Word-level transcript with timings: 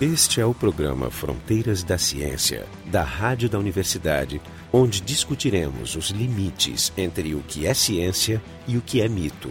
Este 0.00 0.40
é 0.40 0.46
o 0.46 0.54
programa 0.54 1.10
Fronteiras 1.10 1.82
da 1.82 1.98
Ciência, 1.98 2.64
da 2.86 3.02
Rádio 3.02 3.50
da 3.50 3.58
Universidade, 3.58 4.40
onde 4.72 5.02
discutiremos 5.02 5.94
os 5.94 6.08
limites 6.08 6.90
entre 6.96 7.34
o 7.34 7.44
que 7.46 7.66
é 7.66 7.74
ciência 7.74 8.40
e 8.66 8.78
o 8.78 8.80
que 8.80 9.02
é 9.02 9.08
mito. 9.10 9.50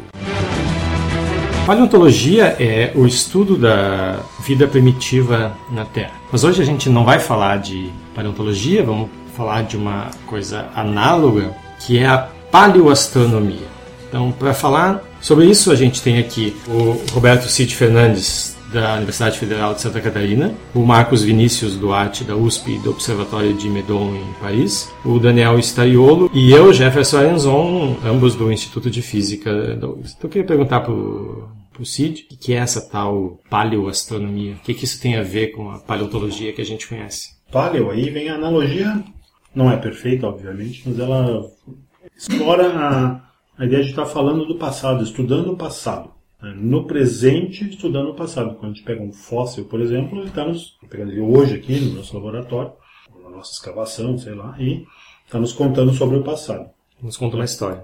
Paleontologia 1.68 2.56
é 2.60 2.92
o 2.96 3.06
estudo 3.06 3.56
da 3.56 4.24
vida 4.44 4.68
primitiva 4.68 5.56
na 5.70 5.86
Terra. 5.86 6.16
Mas 6.32 6.44
hoje 6.44 6.64
a 6.64 6.66
gente 6.66 6.90
não 6.90 7.06
vai 7.06 7.20
falar 7.20 7.58
de 7.58 7.92
paleontologia, 8.16 8.84
vamos 8.84 9.12
falar 9.38 9.62
de 9.62 9.78
uma 9.78 10.10
coisa 10.26 10.68
análoga, 10.74 11.56
que 11.80 12.00
é 12.00 12.08
a 12.08 12.28
paleoastronomia. 12.52 13.68
Então, 14.08 14.32
para 14.32 14.56
falar 14.56 15.04
sobre 15.22 15.46
isso, 15.46 15.72
a 15.72 15.76
gente 15.76 16.02
tem 16.02 16.18
aqui 16.18 16.60
o 16.68 17.00
Roberto 17.12 17.48
Cid 17.48 17.76
Fernandes, 17.76 18.58
da 18.72 18.96
Universidade 18.96 19.40
Federal 19.40 19.74
de 19.74 19.82
Santa 19.82 20.00
Catarina, 20.00 20.54
o 20.74 20.86
Marcos 20.86 21.24
Vinícius 21.24 21.76
Duarte, 21.76 22.24
da 22.24 22.36
USP, 22.36 22.78
do 22.80 22.92
Observatório 22.92 23.54
de 23.54 23.70
Meudon, 23.70 24.16
em 24.16 24.34
Paris, 24.40 24.92
o 25.04 25.20
Daniel 25.20 25.58
Stariolo 25.60 26.30
e 26.34 26.52
eu, 26.52 26.72
Jefferson 26.74 27.18
Arenzon, 27.18 27.98
ambos 28.06 28.36
do 28.36 28.52
Instituto 28.52 28.90
de 28.90 29.02
Física. 29.02 29.50
Então, 29.76 30.00
eu 30.22 30.30
queria 30.30 30.48
perguntar 30.48 30.82
para 30.82 30.94
o 30.94 31.50
Cid 31.84 32.28
o 32.32 32.38
que 32.38 32.54
é 32.54 32.58
essa 32.58 32.82
tal 32.82 33.40
paleoastronomia? 33.50 34.54
O 34.54 34.60
que, 34.60 34.74
que 34.74 34.86
isso 34.86 35.02
tem 35.02 35.16
a 35.16 35.24
ver 35.24 35.48
com 35.48 35.72
a 35.72 35.80
paleontologia 35.80 36.54
que 36.54 36.62
a 36.62 36.66
gente 36.66 36.88
conhece? 36.88 37.40
Paleo, 37.52 37.90
aí 37.90 38.10
vem 38.10 38.30
a 38.30 38.36
analogia, 38.36 39.04
não 39.56 39.72
é 39.72 39.78
perfeita, 39.78 40.28
obviamente, 40.28 40.84
mas 40.86 41.00
ela 41.00 41.50
explora 42.16 42.68
a, 42.68 43.22
a 43.58 43.66
ideia 43.66 43.84
de 43.84 43.90
estar 43.90 44.06
falando 44.06 44.46
do 44.46 44.56
passado, 44.56 45.04
estudando 45.04 45.54
o 45.54 45.58
passado. 45.58 46.19
No 46.42 46.86
presente, 46.86 47.70
estudando 47.70 48.12
o 48.12 48.16
passado. 48.16 48.56
Quando 48.56 48.72
a 48.72 48.76
gente 48.76 48.86
pega 48.86 49.02
um 49.02 49.12
fóssil, 49.12 49.66
por 49.66 49.82
exemplo, 49.82 50.20
ele 50.20 50.30
está 50.30 50.46
nos 50.46 50.78
pegando 50.90 51.12
ele 51.12 51.20
hoje 51.20 51.56
aqui 51.56 51.80
no 51.80 51.96
nosso 51.96 52.16
laboratório, 52.16 52.72
na 53.22 53.30
nossa 53.30 53.52
escavação, 53.52 54.18
sei 54.18 54.34
lá, 54.34 54.56
e 54.58 54.86
está 55.26 55.38
nos 55.38 55.52
contando 55.52 55.94
sobre 55.94 56.18
o 56.18 56.24
passado. 56.24 56.70
Nos 57.02 57.18
conta 57.18 57.36
uma 57.36 57.46
história. 57.46 57.84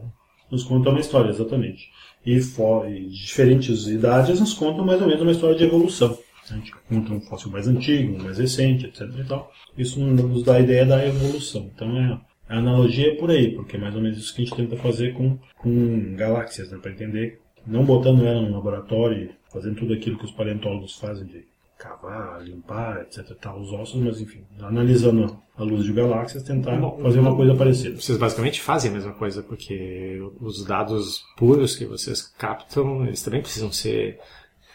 Nos 0.49 0.63
conta 0.63 0.89
uma 0.89 0.99
história, 0.99 1.30
exatamente. 1.30 1.89
E, 2.25 2.39
for, 2.39 2.89
e 2.89 3.09
diferentes 3.09 3.88
idades 3.88 4.39
nos 4.39 4.53
contam 4.53 4.85
mais 4.85 5.02
ou 5.02 5.08
menos 5.08 5.21
uma 5.21 5.31
história 5.31 5.55
de 5.55 5.63
evolução. 5.63 6.17
A 6.49 6.53
gente 6.55 6.71
conta 6.87 7.13
um 7.13 7.21
fóssil 7.21 7.52
mais 7.52 7.67
antigo, 7.67 8.15
um 8.15 8.23
mais 8.23 8.37
recente, 8.37 8.85
etc. 8.85 9.02
E 9.19 9.23
tal. 9.25 9.52
Isso 9.77 9.99
nos 9.99 10.43
dá 10.43 10.55
a 10.55 10.59
ideia 10.61 10.85
da 10.85 11.05
evolução. 11.05 11.69
Então 11.73 11.97
é, 11.97 12.19
a 12.47 12.58
analogia 12.59 13.11
é 13.11 13.15
por 13.15 13.31
aí, 13.31 13.53
porque 13.53 13.75
é 13.75 13.80
mais 13.80 13.95
ou 13.95 14.02
menos 14.02 14.17
isso 14.17 14.33
que 14.33 14.43
a 14.43 14.45
gente 14.45 14.55
tenta 14.55 14.77
fazer 14.77 15.13
com, 15.13 15.37
com 15.58 16.15
galáxias, 16.15 16.71
né, 16.71 16.77
para 16.77 16.91
entender, 16.91 17.41
não 17.66 17.83
botando 17.85 18.25
ela 18.25 18.41
no 18.41 18.52
laboratório 18.52 19.30
fazendo 19.55 19.75
tudo 19.75 19.94
aquilo 19.94 20.17
que 20.17 20.25
os 20.25 20.31
paleontólogos 20.31 20.95
fazem 20.97 21.25
de 21.25 21.45
cavar, 21.77 22.44
limpar, 22.44 23.02
etc. 23.02 23.35
Tal, 23.39 23.59
os 23.59 23.71
ossos, 23.71 24.02
mas 24.02 24.19
enfim, 24.19 24.44
analisando 24.59 25.39
a 25.58 25.63
luz 25.63 25.86
de 25.86 25.93
galáxias, 25.93 26.43
tentar 26.43 26.75
Bom, 26.75 26.99
fazer 27.02 27.19
uma 27.19 27.36
coisa 27.36 27.55
parecida. 27.55 27.99
Vocês 27.99 28.17
basicamente 28.17 28.61
fazem 28.61 28.91
a 28.91 28.93
mesma 28.93 29.13
coisa, 29.13 29.41
porque 29.41 30.21
os 30.41 30.66
dados 30.66 31.23
puros 31.38 31.75
que 31.75 31.86
vocês 31.86 32.21
captam, 32.21 33.05
eles 33.05 33.23
também 33.23 33.41
precisam 33.41 33.71
ser 33.71 34.19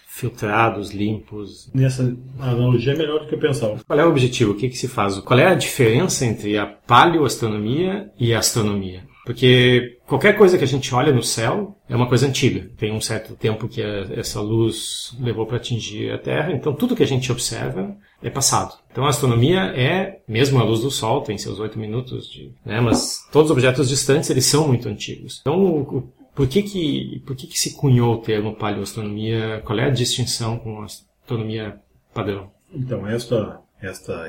filtrados, 0.06 0.90
limpos. 0.90 1.70
Nessa 1.74 2.16
analogia 2.38 2.94
é 2.94 2.96
melhor 2.96 3.20
do 3.20 3.26
que 3.26 3.34
eu 3.34 3.38
pensava. 3.38 3.80
Qual 3.86 3.98
é 3.98 4.04
o 4.04 4.10
objetivo? 4.10 4.52
O 4.52 4.56
que, 4.56 4.68
que 4.68 4.76
se 4.76 4.88
faz? 4.88 5.18
Qual 5.18 5.38
é 5.38 5.46
a 5.46 5.54
diferença 5.54 6.24
entre 6.24 6.58
a 6.58 6.66
paleoastronomia 6.66 8.10
e 8.18 8.34
a 8.34 8.38
astronomia? 8.38 9.09
Porque 9.30 10.00
qualquer 10.08 10.36
coisa 10.36 10.58
que 10.58 10.64
a 10.64 10.66
gente 10.66 10.92
olha 10.92 11.12
no 11.12 11.22
céu 11.22 11.78
é 11.88 11.94
uma 11.94 12.08
coisa 12.08 12.26
antiga. 12.26 12.68
Tem 12.76 12.92
um 12.92 13.00
certo 13.00 13.36
tempo 13.36 13.68
que 13.68 13.80
a, 13.80 14.08
essa 14.18 14.40
luz 14.40 15.16
levou 15.20 15.46
para 15.46 15.56
atingir 15.56 16.10
a 16.10 16.18
Terra, 16.18 16.52
então 16.52 16.74
tudo 16.74 16.96
que 16.96 17.02
a 17.04 17.06
gente 17.06 17.30
observa 17.30 17.96
é 18.20 18.28
passado. 18.28 18.74
Então 18.90 19.06
a 19.06 19.08
astronomia 19.08 19.60
é, 19.66 20.18
mesmo 20.26 20.58
a 20.58 20.64
luz 20.64 20.80
do 20.80 20.90
Sol, 20.90 21.22
tem 21.22 21.38
seus 21.38 21.60
oito 21.60 21.78
minutos, 21.78 22.28
de, 22.28 22.52
né, 22.66 22.80
mas 22.80 23.20
todos 23.30 23.52
os 23.52 23.56
objetos 23.56 23.88
distantes 23.88 24.28
eles 24.30 24.46
são 24.46 24.66
muito 24.66 24.88
antigos. 24.88 25.38
Então 25.40 25.64
o, 25.64 26.12
por 26.34 26.48
que 26.48 26.64
que, 26.64 27.22
por 27.24 27.36
que 27.36 27.46
que 27.46 27.56
se 27.56 27.76
cunhou 27.76 28.16
o 28.16 28.20
termo 28.20 28.56
paleoastronomia? 28.56 29.62
Qual 29.64 29.78
é 29.78 29.84
a 29.84 29.90
distinção 29.90 30.58
com 30.58 30.82
a 30.82 30.86
astronomia 30.86 31.78
padrão? 32.12 32.50
Então, 32.74 33.06
esta, 33.06 33.60
esta 33.80 34.26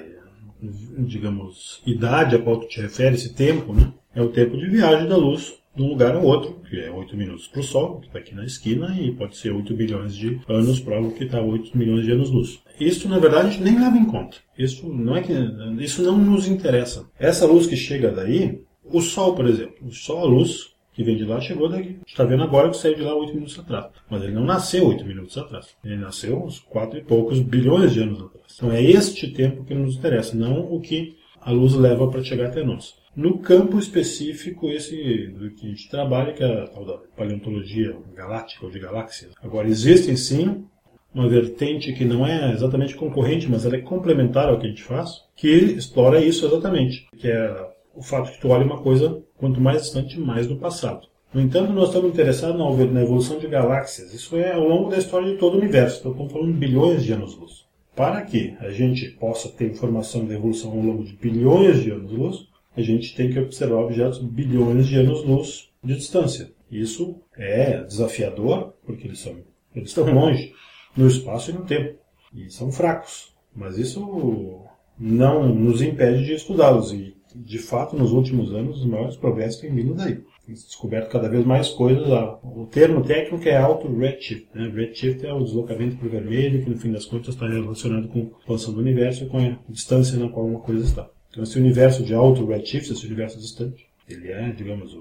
digamos, 0.61 1.81
idade 1.85 2.35
a 2.35 2.39
qual 2.39 2.59
tu 2.59 2.67
te 2.67 2.81
refere, 2.81 3.15
esse 3.15 3.33
tempo, 3.33 3.73
né, 3.73 3.91
é 4.13 4.21
o 4.21 4.29
tempo 4.29 4.57
de 4.57 4.67
viagem 4.67 5.07
da 5.07 5.17
luz 5.17 5.53
de 5.75 5.81
um 5.81 5.87
lugar 5.87 6.15
ao 6.15 6.23
outro, 6.23 6.59
que 6.69 6.77
é 6.79 6.91
8 6.91 7.15
minutos 7.15 7.47
para 7.47 7.61
o 7.61 7.63
Sol, 7.63 7.99
que 7.99 8.07
está 8.07 8.19
aqui 8.19 8.35
na 8.35 8.45
esquina, 8.45 8.95
e 8.99 9.11
pode 9.11 9.37
ser 9.37 9.51
8 9.51 9.73
bilhões 9.73 10.15
de 10.15 10.39
anos 10.47 10.79
para 10.79 10.97
algo 10.97 11.13
que 11.13 11.23
está 11.23 11.39
a 11.39 11.43
8 11.43 11.77
milhões 11.77 12.03
de 12.03 12.11
anos-luz. 12.11 12.59
Isso, 12.79 13.07
na 13.07 13.19
verdade, 13.19 13.47
a 13.47 13.51
gente 13.51 13.63
nem 13.63 13.79
leva 13.79 13.97
em 13.97 14.05
conta. 14.05 14.37
Isso 14.57 14.87
não 14.87 15.15
é 15.15 15.21
que 15.21 15.33
isso 15.79 16.03
não 16.03 16.17
nos 16.17 16.47
interessa. 16.47 17.09
Essa 17.17 17.45
luz 17.45 17.67
que 17.67 17.77
chega 17.77 18.11
daí, 18.11 18.61
o 18.83 18.99
Sol, 19.01 19.33
por 19.33 19.47
exemplo, 19.47 19.87
o 19.87 19.91
Sol, 19.91 20.19
a 20.19 20.25
luz 20.25 20.70
que 20.93 21.03
vem 21.03 21.15
de 21.15 21.25
lá, 21.25 21.39
chegou 21.39 21.69
daqui. 21.69 21.89
A 21.89 21.91
gente 21.91 22.07
está 22.07 22.23
vendo 22.23 22.43
agora 22.43 22.69
que 22.69 22.77
saiu 22.77 22.95
de 22.95 23.01
lá 23.01 23.15
8 23.15 23.33
minutos 23.33 23.57
atrás. 23.59 23.87
Mas 24.09 24.23
ele 24.23 24.33
não 24.33 24.43
nasceu 24.43 24.87
8 24.87 25.05
minutos 25.05 25.37
atrás. 25.37 25.75
Ele 25.83 25.97
nasceu 25.97 26.43
uns 26.43 26.59
4 26.59 26.99
e 26.99 27.03
poucos 27.03 27.39
bilhões 27.39 27.93
de 27.93 28.01
anos 28.01 28.21
atrás. 28.21 28.55
Então 28.55 28.71
é 28.71 28.81
este 28.81 29.31
tempo 29.31 29.63
que 29.63 29.73
nos 29.73 29.95
interessa, 29.95 30.35
não 30.35 30.59
o 30.59 30.79
que 30.79 31.15
a 31.39 31.51
luz 31.51 31.73
leva 31.73 32.09
para 32.09 32.23
chegar 32.23 32.47
até 32.47 32.63
nós. 32.63 32.95
No 33.15 33.39
campo 33.39 33.77
específico, 33.77 34.69
esse 34.69 35.27
do 35.37 35.51
que 35.51 35.65
a 35.65 35.69
gente 35.69 35.89
trabalha, 35.89 36.33
que 36.33 36.43
é 36.43 36.63
a 36.63 36.67
tal 36.67 36.85
da 36.85 36.97
paleontologia 37.15 37.97
galáctica 38.15 38.65
ou 38.65 38.71
de 38.71 38.79
galáxias. 38.79 39.33
Agora, 39.41 39.67
existem 39.67 40.15
sim 40.15 40.63
uma 41.13 41.27
vertente 41.27 41.91
que 41.91 42.05
não 42.05 42.25
é 42.25 42.53
exatamente 42.53 42.95
concorrente, 42.95 43.49
mas 43.49 43.65
ela 43.65 43.75
é 43.75 43.81
complementar 43.81 44.47
ao 44.47 44.57
que 44.57 44.65
a 44.65 44.69
gente 44.69 44.83
faz, 44.83 45.25
que 45.35 45.49
explora 45.49 46.23
isso 46.23 46.45
exatamente, 46.45 47.07
que 47.17 47.27
é 47.27 47.69
o 47.95 48.01
fato 48.01 48.31
que 48.31 48.39
tu 48.39 48.49
olha 48.49 48.65
uma 48.65 48.81
coisa 48.81 49.21
quanto 49.37 49.59
mais 49.59 49.83
distante, 49.83 50.19
mais 50.19 50.47
do 50.47 50.57
passado. 50.57 51.07
No 51.33 51.39
entanto, 51.39 51.71
nós 51.71 51.87
estamos 51.87 52.11
interessados 52.11 52.57
na 52.91 53.01
evolução 53.01 53.39
de 53.39 53.47
galáxias. 53.47 54.13
Isso 54.13 54.35
é 54.35 54.53
ao 54.53 54.67
longo 54.67 54.89
da 54.89 54.97
história 54.97 55.31
de 55.31 55.37
todo 55.37 55.55
o 55.55 55.59
universo. 55.59 55.99
Então, 55.99 56.11
estamos 56.11 56.33
falando 56.33 56.53
de 56.53 56.59
bilhões 56.59 57.03
de 57.03 57.13
anos-luz. 57.13 57.65
Para 57.95 58.21
que 58.21 58.55
a 58.59 58.69
gente 58.69 59.09
possa 59.11 59.49
ter 59.49 59.69
informação 59.69 60.25
da 60.25 60.33
evolução 60.33 60.71
ao 60.71 60.77
longo 60.77 61.03
de 61.05 61.13
bilhões 61.13 61.81
de 61.81 61.91
anos-luz, 61.91 62.47
a 62.75 62.81
gente 62.81 63.15
tem 63.15 63.31
que 63.31 63.39
observar 63.39 63.77
objetos 63.77 64.19
bilhões 64.19 64.87
de 64.87 64.97
anos-luz 64.97 65.69
de 65.83 65.95
distância. 65.95 66.51
Isso 66.69 67.21
é 67.37 67.83
desafiador, 67.83 68.73
porque 68.85 69.07
eles, 69.07 69.19
são, 69.19 69.37
eles 69.75 69.89
estão 69.89 70.05
longe, 70.11 70.53
no 70.95 71.07
espaço 71.07 71.51
e 71.51 71.53
no 71.53 71.65
tempo. 71.65 71.97
E 72.33 72.49
são 72.49 72.71
fracos. 72.71 73.33
Mas 73.53 73.77
isso 73.77 74.65
não 74.97 75.53
nos 75.53 75.81
impede 75.81 76.25
de 76.25 76.33
estudá-los. 76.33 76.93
E, 76.93 77.15
de 77.35 77.57
fato, 77.57 77.95
nos 77.95 78.11
últimos 78.11 78.53
anos, 78.53 78.79
os 78.79 78.85
maiores 78.85 79.15
progressos 79.15 79.61
têm 79.61 79.73
vindo 79.73 79.93
daí. 79.93 80.23
Tem 80.45 80.55
se 80.55 80.65
descoberto 80.65 81.09
cada 81.09 81.29
vez 81.29 81.45
mais 81.45 81.69
coisas. 81.69 82.07
O 82.43 82.65
termo 82.65 83.01
técnico 83.03 83.47
é 83.47 83.57
alto 83.57 83.87
redshift. 83.93 84.49
Né? 84.53 84.69
Redshift 84.73 85.25
é 85.25 85.33
o 85.33 85.43
deslocamento 85.43 85.97
para 85.97 86.07
o 86.07 86.09
vermelho, 86.09 86.63
que 86.63 86.69
no 86.69 86.77
fim 86.77 86.91
das 86.91 87.05
contas 87.05 87.35
está 87.35 87.47
relacionado 87.47 88.07
com 88.07 88.19
a 88.19 88.39
expansão 88.39 88.73
do 88.73 88.79
universo 88.79 89.23
e 89.23 89.27
com 89.27 89.37
a 89.37 89.57
distância 89.69 90.17
na 90.17 90.29
qual 90.29 90.45
uma 90.45 90.59
coisa 90.59 90.83
está. 90.83 91.09
Então, 91.29 91.43
esse 91.43 91.57
universo 91.57 92.03
de 92.03 92.13
alto 92.13 92.45
redshift, 92.45 92.91
esse 92.91 93.05
universo 93.05 93.39
distante, 93.39 93.87
ele 94.09 94.29
é, 94.29 94.51
digamos, 94.51 94.97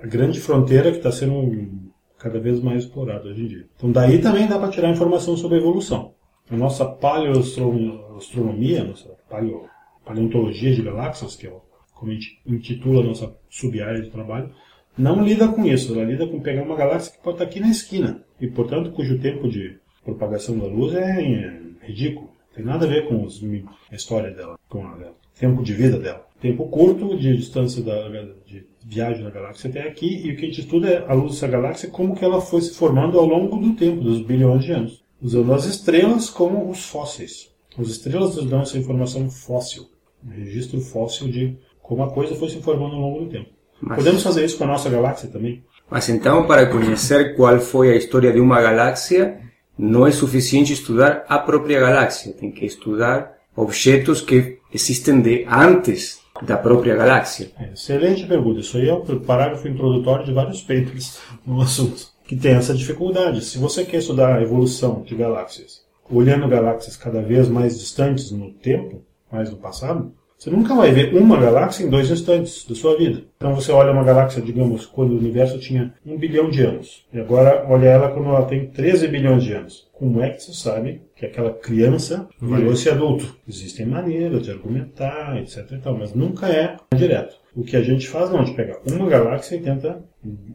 a 0.00 0.06
grande 0.06 0.40
fronteira 0.40 0.90
que 0.90 0.96
está 0.98 1.12
sendo 1.12 1.92
cada 2.18 2.40
vez 2.40 2.60
mais 2.60 2.84
explorado 2.84 3.28
hoje 3.28 3.42
em 3.42 3.46
dia. 3.48 3.66
Então, 3.76 3.92
daí 3.92 4.18
também 4.20 4.46
dá 4.46 4.58
para 4.58 4.70
tirar 4.70 4.90
informação 4.90 5.36
sobre 5.36 5.58
a 5.58 5.60
evolução. 5.60 6.14
A 6.50 6.56
nossa 6.56 6.84
paleoastronomia, 6.86 8.84
nossa 8.84 9.10
paleo, 9.28 9.66
paleontologia 10.04 10.74
de 10.74 10.82
galáxias, 10.82 11.36
que 11.36 11.46
é 11.46 11.52
como 11.94 12.10
a 12.10 12.14
gente 12.14 12.40
intitula 12.46 13.02
a 13.02 13.06
nossa 13.06 13.34
sub-área 13.48 14.02
de 14.02 14.10
trabalho, 14.10 14.50
não 14.96 15.24
lida 15.24 15.48
com 15.48 15.64
isso. 15.64 15.94
Ela 15.94 16.04
lida 16.04 16.26
com 16.26 16.40
pegar 16.40 16.62
uma 16.62 16.76
galáxia 16.76 17.12
que 17.12 17.22
pode 17.22 17.36
estar 17.36 17.44
aqui 17.44 17.60
na 17.60 17.70
esquina 17.70 18.22
e, 18.40 18.46
portanto, 18.48 18.92
cujo 18.92 19.18
tempo 19.18 19.48
de 19.48 19.78
propagação 20.04 20.58
da 20.58 20.66
luz 20.66 20.94
é 20.94 21.60
ridículo. 21.82 22.26
Não 22.26 22.56
tem 22.56 22.64
nada 22.64 22.86
a 22.86 22.88
ver 22.88 23.08
com 23.08 23.24
os, 23.24 23.42
a 23.90 23.94
história 23.94 24.30
dela, 24.30 24.58
com 24.68 24.84
o 24.84 25.14
tempo 25.38 25.62
de 25.62 25.72
vida 25.72 25.98
dela. 25.98 26.26
Tempo 26.40 26.68
curto 26.68 27.16
de 27.16 27.36
distância 27.36 27.82
da, 27.82 28.08
de 28.46 28.66
viagem 28.84 29.24
da 29.24 29.30
galáxia 29.30 29.70
até 29.70 29.88
aqui 29.88 30.26
e 30.26 30.32
o 30.32 30.36
que 30.36 30.44
a 30.44 30.48
gente 30.48 30.60
estuda 30.60 30.88
é 30.88 31.04
a 31.08 31.14
luz 31.14 31.32
dessa 31.32 31.48
galáxia 31.48 31.88
como 31.88 32.14
que 32.14 32.24
ela 32.24 32.40
foi 32.40 32.60
se 32.60 32.74
formando 32.74 33.18
ao 33.18 33.26
longo 33.26 33.56
do 33.56 33.74
tempo, 33.74 34.02
dos 34.02 34.20
bilhões 34.20 34.64
de 34.64 34.72
anos, 34.72 35.02
usando 35.20 35.52
as 35.54 35.64
estrelas 35.64 36.28
como 36.28 36.70
os 36.70 36.84
fósseis. 36.84 37.50
As 37.78 37.88
estrelas 37.88 38.36
nos 38.36 38.46
dão 38.46 38.60
essa 38.60 38.78
informação 38.78 39.28
fóssil, 39.28 39.88
um 40.24 40.30
registro 40.30 40.80
fóssil 40.80 41.28
de 41.28 41.56
como 41.84 42.02
a 42.02 42.10
coisa 42.10 42.34
foi 42.34 42.48
se 42.48 42.60
formando 42.60 42.96
ao 42.96 43.00
longo 43.00 43.20
do 43.20 43.30
tempo. 43.30 43.50
Mas, 43.80 43.98
Podemos 43.98 44.22
fazer 44.22 44.44
isso 44.44 44.58
com 44.58 44.64
a 44.64 44.68
nossa 44.68 44.90
galáxia 44.90 45.28
também? 45.28 45.62
Mas 45.88 46.08
então, 46.08 46.46
para 46.46 46.66
conhecer 46.66 47.36
qual 47.36 47.60
foi 47.60 47.92
a 47.92 47.96
história 47.96 48.32
de 48.32 48.40
uma 48.40 48.60
galáxia, 48.60 49.38
não 49.78 50.06
é 50.06 50.10
suficiente 50.10 50.72
estudar 50.72 51.24
a 51.28 51.38
própria 51.38 51.78
galáxia, 51.78 52.32
tem 52.32 52.50
que 52.50 52.64
estudar 52.64 53.34
objetos 53.54 54.20
que 54.20 54.58
existem 54.72 55.20
de 55.20 55.46
antes 55.48 56.20
da 56.42 56.56
própria 56.56 56.96
galáxia. 56.96 57.52
Excelente 57.72 58.26
pergunta. 58.26 58.60
Isso 58.60 58.76
aí 58.78 58.88
é 58.88 58.94
o 58.94 59.20
parágrafo 59.20 59.68
introdutório 59.68 60.24
de 60.24 60.32
vários 60.32 60.62
papers 60.62 61.20
no 61.46 61.60
assunto, 61.60 62.08
que 62.26 62.34
tem 62.34 62.54
essa 62.54 62.74
dificuldade. 62.74 63.44
Se 63.44 63.58
você 63.58 63.84
quer 63.84 63.98
estudar 63.98 64.34
a 64.34 64.42
evolução 64.42 65.02
de 65.02 65.14
galáxias 65.14 65.84
olhando 66.10 66.48
galáxias 66.48 66.96
cada 66.96 67.22
vez 67.22 67.48
mais 67.48 67.78
distantes 67.78 68.30
no 68.30 68.52
tempo, 68.52 69.02
mais 69.30 69.50
no 69.50 69.56
passado, 69.56 70.12
você 70.44 70.50
nunca 70.50 70.74
vai 70.74 70.92
ver 70.92 71.14
uma 71.14 71.40
galáxia 71.40 71.84
em 71.84 71.88
dois 71.88 72.10
instantes 72.10 72.66
da 72.68 72.74
sua 72.74 72.98
vida. 72.98 73.22
Então 73.38 73.54
você 73.54 73.72
olha 73.72 73.92
uma 73.92 74.04
galáxia, 74.04 74.42
digamos, 74.42 74.84
quando 74.84 75.12
o 75.12 75.18
universo 75.18 75.58
tinha 75.58 75.94
um 76.04 76.18
bilhão 76.18 76.50
de 76.50 76.60
anos. 76.60 77.06
E 77.10 77.18
agora 77.18 77.64
olha 77.66 77.86
ela 77.86 78.10
quando 78.10 78.28
ela 78.28 78.44
tem 78.44 78.66
13 78.66 79.08
bilhões 79.08 79.42
de 79.42 79.54
anos. 79.54 79.88
Como 79.94 80.20
é 80.20 80.28
que 80.28 80.42
você 80.42 80.52
sabe 80.52 81.00
que 81.16 81.24
aquela 81.24 81.50
criança 81.50 82.28
virou 82.38 82.74
esse 82.74 82.90
adulto? 82.90 83.34
Existem 83.48 83.86
maneiras 83.86 84.42
de 84.42 84.50
argumentar, 84.50 85.38
etc. 85.38 85.66
E 85.72 85.78
tal, 85.78 85.96
mas 85.96 86.12
nunca 86.12 86.46
é 86.48 86.76
direto. 86.94 87.36
O 87.56 87.62
que 87.62 87.76
a 87.76 87.82
gente 87.82 88.06
faz 88.06 88.28
não, 88.30 88.40
é 88.40 88.44
de 88.44 88.52
pegar 88.52 88.80
uma 88.86 89.08
galáxia 89.08 89.56
e 89.56 89.60
tenta 89.60 90.04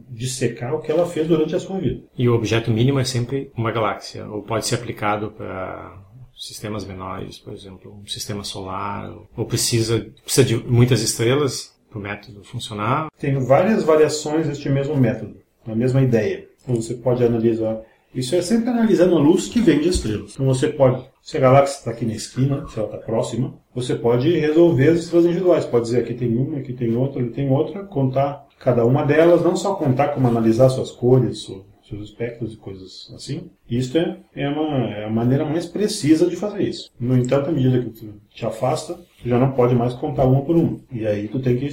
dissecar 0.08 0.72
o 0.72 0.80
que 0.80 0.92
ela 0.92 1.06
fez 1.06 1.26
durante 1.26 1.56
a 1.56 1.58
sua 1.58 1.80
vida. 1.80 2.02
E 2.16 2.28
o 2.28 2.34
objeto 2.34 2.70
mínimo 2.70 3.00
é 3.00 3.04
sempre 3.04 3.50
uma 3.56 3.72
galáxia, 3.72 4.24
ou 4.28 4.42
pode 4.42 4.66
ser 4.66 4.76
aplicado 4.76 5.32
para 5.32 5.98
sistemas 6.40 6.86
menores, 6.86 7.38
por 7.38 7.52
exemplo, 7.52 7.94
um 8.02 8.06
sistema 8.06 8.42
solar, 8.42 9.12
ou 9.36 9.44
precisa, 9.44 10.10
precisa 10.24 10.46
de 10.46 10.56
muitas 10.56 11.02
estrelas 11.02 11.74
para 11.90 11.98
o 11.98 12.02
método 12.02 12.42
funcionar? 12.42 13.08
Tem 13.18 13.38
várias 13.38 13.84
variações 13.84 14.48
deste 14.48 14.70
mesmo 14.70 14.96
método, 14.96 15.36
a 15.66 15.74
mesma 15.74 16.00
ideia. 16.00 16.48
Então 16.62 16.76
você 16.76 16.94
pode 16.94 17.22
analisar. 17.22 17.82
Isso 18.14 18.34
é 18.34 18.40
sempre 18.40 18.70
analisando 18.70 19.16
a 19.16 19.20
luz 19.20 19.48
que 19.48 19.60
vem 19.60 19.80
de 19.80 19.90
estrelas. 19.90 20.32
Então 20.32 20.46
você 20.46 20.68
pode, 20.68 21.04
se 21.22 21.36
a 21.36 21.40
galáxia 21.40 21.78
está 21.78 21.90
aqui 21.90 22.06
na 22.06 22.14
esquina, 22.14 22.66
se 22.68 22.78
ela 22.78 22.88
está 22.88 22.98
próxima, 22.98 23.54
você 23.74 23.94
pode 23.94 24.30
resolver 24.38 24.88
as 24.88 25.00
estrelas 25.00 25.26
individuais. 25.26 25.66
Pode 25.66 25.84
dizer 25.84 26.00
aqui 26.00 26.14
tem 26.14 26.34
uma, 26.34 26.58
aqui 26.58 26.72
tem 26.72 26.96
outra, 26.96 27.20
ali 27.20 27.30
tem 27.30 27.50
outra, 27.50 27.84
contar 27.84 28.48
cada 28.58 28.84
uma 28.84 29.04
delas, 29.04 29.42
não 29.42 29.56
só 29.56 29.74
contar 29.74 30.08
como 30.08 30.26
analisar 30.26 30.70
suas 30.70 30.90
cores, 30.90 31.50
seus 31.90 32.10
espectros 32.10 32.54
e 32.54 32.56
coisas 32.56 33.12
assim. 33.14 33.50
Isso 33.68 33.98
é, 33.98 34.18
é, 34.34 34.48
uma, 34.48 34.88
é 34.90 35.04
a 35.04 35.10
maneira 35.10 35.44
mais 35.44 35.66
precisa 35.66 36.26
de 36.26 36.36
fazer 36.36 36.62
isso. 36.62 36.90
No 36.98 37.16
entanto, 37.16 37.50
à 37.50 37.52
medida 37.52 37.82
que 37.82 37.90
tu 37.90 38.14
te 38.32 38.46
afasta, 38.46 38.94
tu 38.94 39.28
já 39.28 39.38
não 39.38 39.52
pode 39.52 39.74
mais 39.74 39.92
contar 39.94 40.24
uma 40.24 40.42
por 40.42 40.56
uma. 40.56 40.78
E 40.92 41.06
aí 41.06 41.28
tu 41.28 41.40
tem 41.40 41.56
que 41.56 41.68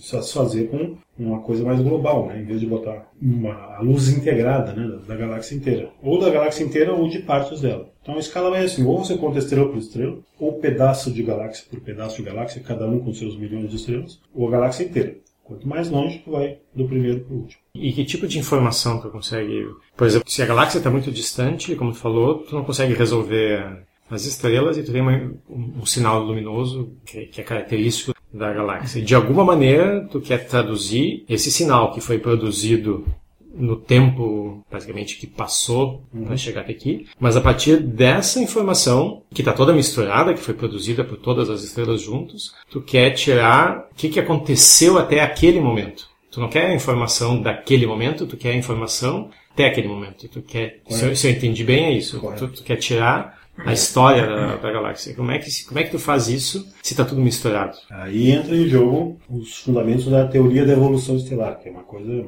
satisfazer 0.00 0.68
com 0.68 0.96
uma 1.18 1.40
coisa 1.40 1.62
mais 1.62 1.80
global, 1.80 2.26
né? 2.26 2.40
em 2.40 2.44
vez 2.44 2.60
de 2.60 2.66
botar 2.66 3.06
uma, 3.20 3.78
luz 3.80 4.08
integrada 4.08 4.72
né? 4.72 4.88
da, 4.88 4.96
da, 4.96 5.16
galáxia 5.16 5.54
inteira. 5.54 5.90
Ou 6.02 6.18
da 6.18 6.30
galáxia 6.30 6.64
inteira 6.64 6.94
ou 6.94 7.08
de 7.08 7.20
partes 7.20 7.60
dela. 7.60 7.90
Então 8.02 8.14
a 8.14 8.18
escala 8.18 8.50
vai 8.50 8.64
assim, 8.64 8.84
ou 8.84 9.04
você 9.04 9.16
conta 9.16 9.38
estrela 9.38 9.68
por 9.68 9.76
estrela, 9.76 10.18
ou 10.38 10.54
pedaço 10.54 11.12
de 11.12 11.22
galáxia 11.22 11.66
por 11.70 11.80
pedaço 11.80 12.16
de 12.16 12.22
galáxia, 12.22 12.62
cada 12.62 12.86
um 12.86 12.98
com 13.00 13.12
seus 13.12 13.36
milhões 13.36 13.68
de 13.68 13.76
estrelas, 13.76 14.18
ou 14.34 14.48
a 14.48 14.50
galáxia 14.50 14.84
inteira. 14.84 15.16
Quanto 15.50 15.68
mais 15.68 15.90
longe, 15.90 16.22
tu 16.24 16.30
vai 16.30 16.58
do 16.72 16.86
primeiro 16.86 17.20
para 17.24 17.34
o 17.34 17.38
último. 17.40 17.60
E 17.74 17.92
que 17.92 18.04
tipo 18.04 18.28
de 18.28 18.38
informação 18.38 19.00
tu 19.00 19.10
consegue? 19.10 19.66
Por 19.96 20.06
exemplo, 20.06 20.30
se 20.30 20.40
a 20.40 20.46
galáxia 20.46 20.78
está 20.78 20.88
muito 20.88 21.10
distante, 21.10 21.74
como 21.74 21.90
tu 21.90 21.98
falou, 21.98 22.38
tu 22.44 22.54
não 22.54 22.62
consegue 22.62 22.94
resolver 22.94 23.84
as 24.08 24.26
estrelas 24.26 24.78
e 24.78 24.84
tu 24.84 24.92
tem 24.92 25.00
uma, 25.00 25.12
um, 25.48 25.72
um, 25.80 25.86
sinal 25.86 26.22
luminoso 26.22 26.92
que, 27.04 27.26
que, 27.26 27.40
é 27.40 27.44
característico 27.44 28.14
da 28.32 28.52
galáxia. 28.52 29.02
De 29.02 29.12
alguma 29.12 29.44
maneira, 29.44 30.06
tu 30.08 30.20
quer 30.20 30.46
traduzir 30.46 31.24
esse 31.28 31.50
sinal 31.50 31.92
que 31.92 32.00
foi 32.00 32.20
produzido 32.20 33.04
no 33.52 33.76
tempo, 33.76 34.64
basicamente, 34.70 35.16
que 35.16 35.26
passou 35.26 36.02
uhum. 36.12 36.24
para 36.24 36.36
chegar 36.36 36.62
até 36.62 36.72
aqui. 36.72 37.06
Mas 37.18 37.36
a 37.36 37.40
partir 37.40 37.78
dessa 37.78 38.40
informação, 38.40 39.22
que 39.32 39.42
está 39.42 39.52
toda 39.52 39.72
misturada, 39.72 40.34
que 40.34 40.40
foi 40.40 40.54
produzida 40.54 41.04
por 41.04 41.16
todas 41.16 41.50
as 41.50 41.62
estrelas 41.62 42.00
juntos, 42.00 42.54
tu 42.70 42.80
quer 42.80 43.10
tirar 43.10 43.88
o 43.90 43.94
que, 43.94 44.08
que 44.08 44.20
aconteceu 44.20 44.98
até 44.98 45.20
aquele 45.20 45.60
momento. 45.60 46.08
Tu 46.30 46.40
não 46.40 46.48
quer 46.48 46.66
a 46.66 46.74
informação 46.74 47.40
daquele 47.40 47.86
momento, 47.86 48.26
tu 48.26 48.36
quer 48.36 48.52
a 48.52 48.56
informação 48.56 49.30
até 49.52 49.66
aquele 49.66 49.88
momento. 49.88 50.28
Tu 50.28 50.40
quer, 50.42 50.80
se 50.88 51.04
eu, 51.04 51.16
se 51.16 51.26
eu, 51.26 51.32
entendi 51.32 51.64
bem, 51.64 51.86
é 51.86 51.92
isso. 51.92 52.20
Tu, 52.38 52.48
tu, 52.48 52.62
quer 52.62 52.76
tirar 52.76 53.39
a 53.64 53.72
história 53.72 54.26
da, 54.26 54.56
da, 54.56 54.72
galáxia. 54.72 55.14
Como 55.14 55.30
é, 55.30 55.38
que, 55.38 55.64
como 55.64 55.78
é 55.78 55.84
que 55.84 55.90
tu 55.90 55.98
faz 55.98 56.28
isso 56.28 56.66
se 56.82 56.92
está 56.92 57.04
tudo 57.04 57.20
misturado? 57.20 57.76
Aí 57.90 58.30
entra 58.30 58.56
em 58.56 58.68
jogo 58.68 59.18
os 59.28 59.58
fundamentos 59.58 60.06
da 60.06 60.26
teoria 60.26 60.64
da 60.64 60.72
evolução 60.72 61.16
estelar, 61.16 61.58
que 61.58 61.68
é 61.68 61.72
uma 61.72 61.82
coisa 61.82 62.24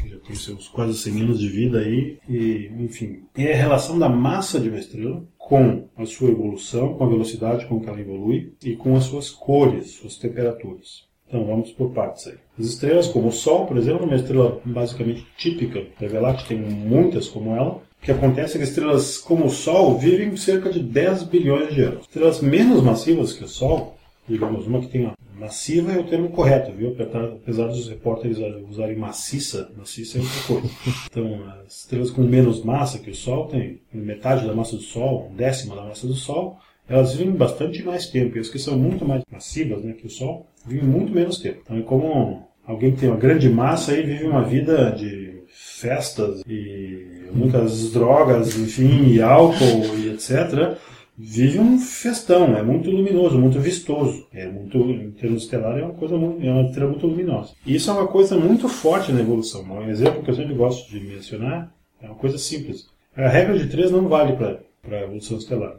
que 0.00 0.08
já 0.08 0.18
tem 0.18 0.34
seus 0.34 0.68
quase 0.68 0.94
100 0.94 1.22
anos 1.22 1.40
de 1.40 1.48
vida 1.48 1.78
aí, 1.78 2.18
e, 2.28 2.70
enfim, 2.78 3.24
é 3.36 3.52
a 3.52 3.56
relação 3.56 3.98
da 3.98 4.08
massa 4.08 4.58
de 4.58 4.68
uma 4.68 4.78
estrela 4.78 5.22
com 5.38 5.88
a 5.96 6.06
sua 6.06 6.30
evolução, 6.30 6.94
com 6.94 7.04
a 7.04 7.08
velocidade 7.08 7.66
com 7.66 7.80
que 7.80 7.88
ela 7.88 8.00
evolui 8.00 8.54
e 8.64 8.76
com 8.76 8.96
as 8.96 9.04
suas 9.04 9.30
cores, 9.30 9.92
suas 9.92 10.16
temperaturas. 10.16 11.10
Então 11.30 11.46
vamos 11.46 11.70
por 11.70 11.90
partes 11.90 12.26
aí. 12.26 12.34
As 12.58 12.66
estrelas 12.66 13.06
como 13.06 13.28
o 13.28 13.32
Sol, 13.32 13.66
por 13.66 13.76
exemplo, 13.76 14.02
é 14.02 14.06
uma 14.06 14.16
estrela 14.16 14.60
basicamente 14.64 15.24
típica 15.36 15.86
da 16.00 16.08
Galáxia, 16.08 16.48
tem 16.48 16.58
muitas 16.58 17.28
como 17.28 17.54
ela, 17.54 17.80
que 18.00 18.10
acontece 18.10 18.56
é 18.56 18.58
que 18.58 18.64
estrelas 18.64 19.18
como 19.18 19.46
o 19.46 19.50
Sol 19.50 19.98
vivem 19.98 20.36
cerca 20.36 20.70
de 20.70 20.80
10 20.80 21.24
bilhões 21.24 21.74
de 21.74 21.82
anos. 21.82 22.02
Estrelas 22.02 22.40
menos 22.40 22.82
massivas 22.82 23.32
que 23.32 23.44
o 23.44 23.48
Sol, 23.48 23.96
digamos, 24.28 24.66
uma 24.66 24.80
que 24.80 24.88
tem 24.88 25.10
massiva 25.40 25.92
é 25.92 25.98
o 25.98 26.04
termo 26.04 26.30
correto, 26.30 26.70
viu? 26.72 26.94
Apesar 26.98 27.66
dos 27.66 27.88
repórteres 27.88 28.38
usarem 28.68 28.96
maciça, 28.96 29.70
maciça 29.76 30.18
é 30.18 30.20
outra 30.20 30.42
coisa. 30.46 30.70
Então, 31.10 31.42
as 31.66 31.78
estrelas 31.78 32.10
com 32.10 32.22
menos 32.22 32.62
massa 32.62 32.98
que 32.98 33.10
o 33.10 33.14
Sol, 33.14 33.48
tem 33.48 33.80
metade 33.92 34.46
da 34.46 34.54
massa 34.54 34.76
do 34.76 34.82
Sol, 34.82 35.28
um 35.30 35.34
décimo 35.34 35.74
da 35.74 35.82
massa 35.82 36.06
do 36.06 36.14
Sol, 36.14 36.58
elas 36.88 37.14
vivem 37.14 37.34
bastante 37.34 37.82
mais 37.82 38.06
tempo. 38.06 38.36
E 38.36 38.40
as 38.40 38.48
que 38.48 38.58
são 38.58 38.78
muito 38.78 39.04
mais 39.04 39.22
massivas 39.30 39.82
né, 39.82 39.92
que 39.92 40.06
o 40.06 40.10
Sol, 40.10 40.46
vivem 40.66 40.88
muito 40.88 41.12
menos 41.12 41.38
tempo. 41.38 41.60
Então, 41.64 41.78
é 41.78 41.82
como 41.82 42.48
alguém 42.66 42.92
que 42.92 43.00
tem 43.00 43.08
uma 43.08 43.18
grande 43.18 43.48
massa 43.48 43.96
e 43.96 44.02
vive 44.02 44.24
uma 44.24 44.42
vida 44.42 44.90
de 44.90 45.42
festas 45.52 46.42
e 46.46 46.99
muitas 47.32 47.92
drogas, 47.92 48.58
enfim, 48.58 49.06
e 49.08 49.20
álcool 49.20 49.96
e 49.98 50.10
etc., 50.10 50.76
vive 51.16 51.58
um 51.58 51.78
festão, 51.78 52.56
é 52.56 52.62
muito 52.62 52.90
luminoso, 52.90 53.38
muito 53.38 53.60
vistoso. 53.60 54.26
É 54.32 54.46
muito, 54.46 54.78
em 54.78 55.10
termos 55.10 55.42
estelar, 55.42 55.78
é 55.78 55.82
uma 55.82 55.94
coisa 55.94 56.16
muito, 56.16 56.44
é 56.44 56.50
uma 56.50 56.62
estrela 56.62 56.90
muito 56.90 57.06
luminosa. 57.06 57.52
E 57.66 57.74
isso 57.74 57.90
é 57.90 57.92
uma 57.92 58.06
coisa 58.06 58.36
muito 58.36 58.68
forte 58.68 59.12
na 59.12 59.20
evolução. 59.20 59.62
Um 59.62 59.90
exemplo 59.90 60.22
que 60.22 60.30
eu 60.30 60.34
sempre 60.34 60.54
gosto 60.54 60.90
de 60.90 61.00
mencionar 61.00 61.72
é 62.02 62.06
uma 62.06 62.14
coisa 62.14 62.38
simples. 62.38 62.88
A 63.14 63.28
regra 63.28 63.58
de 63.58 63.68
três 63.68 63.90
não 63.90 64.08
vale 64.08 64.32
para 64.32 64.60
a 64.90 65.02
evolução 65.02 65.36
estelar. 65.36 65.76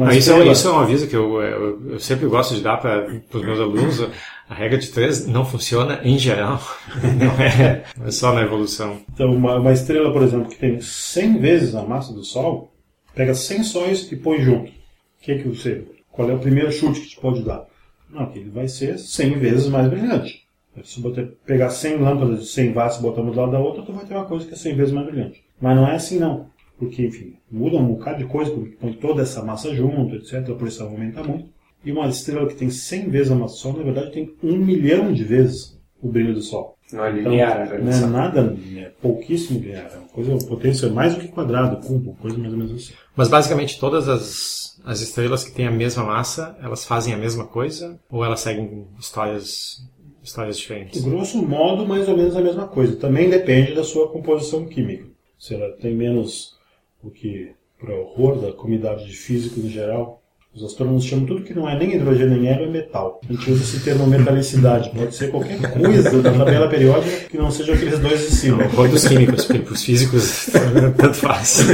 Ah, 0.00 0.14
isso, 0.14 0.32
é, 0.32 0.48
isso, 0.48 0.68
é, 0.68 0.72
um 0.72 0.78
aviso 0.78 1.06
que 1.06 1.16
eu, 1.16 1.42
eu, 1.42 1.90
eu 1.92 2.00
sempre 2.00 2.26
gosto 2.26 2.54
de 2.54 2.62
dar 2.62 2.78
para 2.78 3.06
os 3.06 3.44
meus 3.44 3.60
alunos. 3.60 4.08
A 4.48 4.54
regra 4.54 4.78
de 4.78 4.90
três 4.90 5.26
não 5.26 5.44
funciona 5.44 6.00
em 6.04 6.18
geral, 6.18 6.60
não 7.18 7.32
é, 7.42 7.84
é 8.06 8.10
só 8.10 8.32
na 8.32 8.42
evolução. 8.42 9.00
Então, 9.12 9.32
uma, 9.32 9.56
uma, 9.58 9.72
estrela, 9.72 10.12
por 10.12 10.22
exemplo, 10.22 10.50
que 10.50 10.58
tem 10.58 10.80
100 10.80 11.38
vezes 11.38 11.74
a 11.74 11.82
massa 11.82 12.12
do 12.12 12.22
Sol, 12.22 12.72
pega 13.14 13.34
100 13.34 13.62
sóis 13.62 14.12
e 14.12 14.16
põe 14.16 14.40
junto. 14.42 14.70
O 14.70 15.22
que 15.22 15.32
é 15.32 15.38
que 15.38 15.48
você, 15.48 15.86
qual 16.12 16.28
é 16.28 16.34
o 16.34 16.38
primeiro 16.38 16.70
chute 16.70 17.00
que 17.00 17.08
te 17.08 17.20
pode 17.20 17.42
dar? 17.42 17.66
Não, 18.10 18.26
que 18.26 18.38
ele 18.38 18.50
vai 18.50 18.68
ser 18.68 18.98
100 18.98 19.38
vezes 19.38 19.68
mais 19.68 19.88
brilhante. 19.88 20.44
Se 20.82 21.00
você 21.00 21.22
pegar 21.46 21.70
100 21.70 21.98
lâmpadas 21.98 22.40
de 22.40 22.46
100 22.46 22.72
watts 22.72 22.98
e 22.98 23.02
botar 23.02 23.22
uma 23.22 23.30
do 23.30 23.40
lado 23.40 23.52
da 23.52 23.60
outra, 23.60 23.82
tu 23.82 23.92
vai 23.92 24.04
ter 24.04 24.14
uma 24.14 24.24
coisa 24.24 24.46
que 24.46 24.52
é 24.52 24.56
100 24.56 24.76
vezes 24.76 24.92
mais 24.92 25.06
brilhante. 25.06 25.42
Mas 25.60 25.76
não 25.76 25.88
é 25.88 25.94
assim 25.94 26.18
não 26.18 26.52
porque, 26.78 27.06
enfim, 27.06 27.36
muda 27.50 27.76
um 27.76 27.86
bocado 27.86 28.18
de 28.18 28.24
coisa, 28.24 28.50
porque 28.50 28.76
põe 28.76 28.92
toda 28.94 29.22
essa 29.22 29.42
massa 29.42 29.74
junto, 29.74 30.16
etc. 30.16 30.48
A 30.50 30.54
pressão 30.54 30.88
aumenta 30.88 31.22
muito. 31.22 31.48
E 31.84 31.92
uma 31.92 32.08
estrela 32.08 32.46
que 32.46 32.54
tem 32.54 32.70
100 32.70 33.10
vezes 33.10 33.32
a 33.32 33.34
massa 33.34 33.54
do 33.54 33.58
Sol, 33.58 33.76
na 33.76 33.82
verdade, 33.82 34.12
tem 34.12 34.34
um 34.42 34.56
milhão 34.56 35.12
de 35.12 35.24
vezes 35.24 35.78
o 36.02 36.08
brilho 36.08 36.34
do 36.34 36.42
Sol. 36.42 36.76
Não 36.92 37.04
é 37.04 37.10
linear, 37.10 37.66
então, 37.66 37.78
Não 37.84 37.92
é 37.92 38.06
nada, 38.06 38.56
é 38.76 38.90
pouquíssimo 39.00 39.58
linear. 39.58 39.90
É 39.92 39.96
uma 39.96 40.08
coisa, 40.08 40.34
a 40.34 40.48
potência 40.48 40.86
é 40.86 40.90
mais 40.90 41.14
do 41.14 41.20
que 41.20 41.28
quadrado, 41.28 41.84
cubo, 41.86 42.14
coisa 42.20 42.38
mais 42.38 42.52
ou 42.52 42.58
menos 42.58 42.72
assim. 42.74 42.92
Mas 43.16 43.28
basicamente 43.28 43.80
todas 43.80 44.08
as, 44.08 44.80
as 44.84 45.00
estrelas 45.00 45.44
que 45.44 45.52
têm 45.52 45.66
a 45.66 45.70
mesma 45.70 46.04
massa, 46.04 46.56
elas 46.62 46.84
fazem 46.84 47.14
a 47.14 47.16
mesma 47.16 47.46
coisa? 47.46 47.98
Ou 48.10 48.24
elas 48.24 48.40
seguem 48.40 48.86
histórias 48.98 49.82
histórias 50.22 50.58
diferentes? 50.58 51.02
Grosso 51.02 51.42
modo, 51.42 51.86
mais 51.86 52.08
ou 52.08 52.16
menos 52.16 52.34
a 52.34 52.40
mesma 52.40 52.66
coisa. 52.66 52.96
Também 52.96 53.28
depende 53.28 53.74
da 53.74 53.84
sua 53.84 54.08
composição 54.08 54.64
química. 54.66 55.06
Se 55.38 55.54
ela 55.54 55.70
tem 55.72 55.94
menos 55.94 56.56
o 57.02 57.10
que, 57.10 57.52
para 57.78 57.94
horror 57.94 58.40
da 58.40 58.52
comunidade 58.52 59.04
de 59.04 59.12
físicos 59.14 59.62
em 59.62 59.68
geral, 59.68 60.22
os 60.54 60.62
astrônomos 60.62 61.04
chamam 61.04 61.26
tudo 61.26 61.42
que 61.42 61.52
não 61.52 61.68
é 61.68 61.76
nem 61.76 61.94
hidrogênio 61.94 62.38
nem 62.38 62.48
hélio 62.48 62.66
é 62.66 62.70
metal. 62.70 63.20
A 63.28 63.32
gente 63.32 63.50
usa 63.50 63.62
esse 63.64 63.84
termo 63.84 64.06
metalicidade. 64.06 64.90
Pode 64.90 65.14
ser 65.14 65.30
qualquer 65.30 65.60
coisa 65.72 66.22
da 66.22 66.32
tabela 66.32 66.68
periódica 66.68 67.28
que 67.28 67.36
não 67.36 67.50
seja 67.50 67.74
aqueles 67.74 67.98
dois 67.98 68.20
de 68.20 68.36
cima. 68.36 68.62
É 68.62 68.66
horror 68.66 68.88
dos 68.88 69.06
químicos, 69.06 69.44
porque 69.46 69.62
para 69.62 69.72
os 69.72 69.82
físicos 69.82 70.50
tanto 70.96 71.14
faz. 71.14 71.66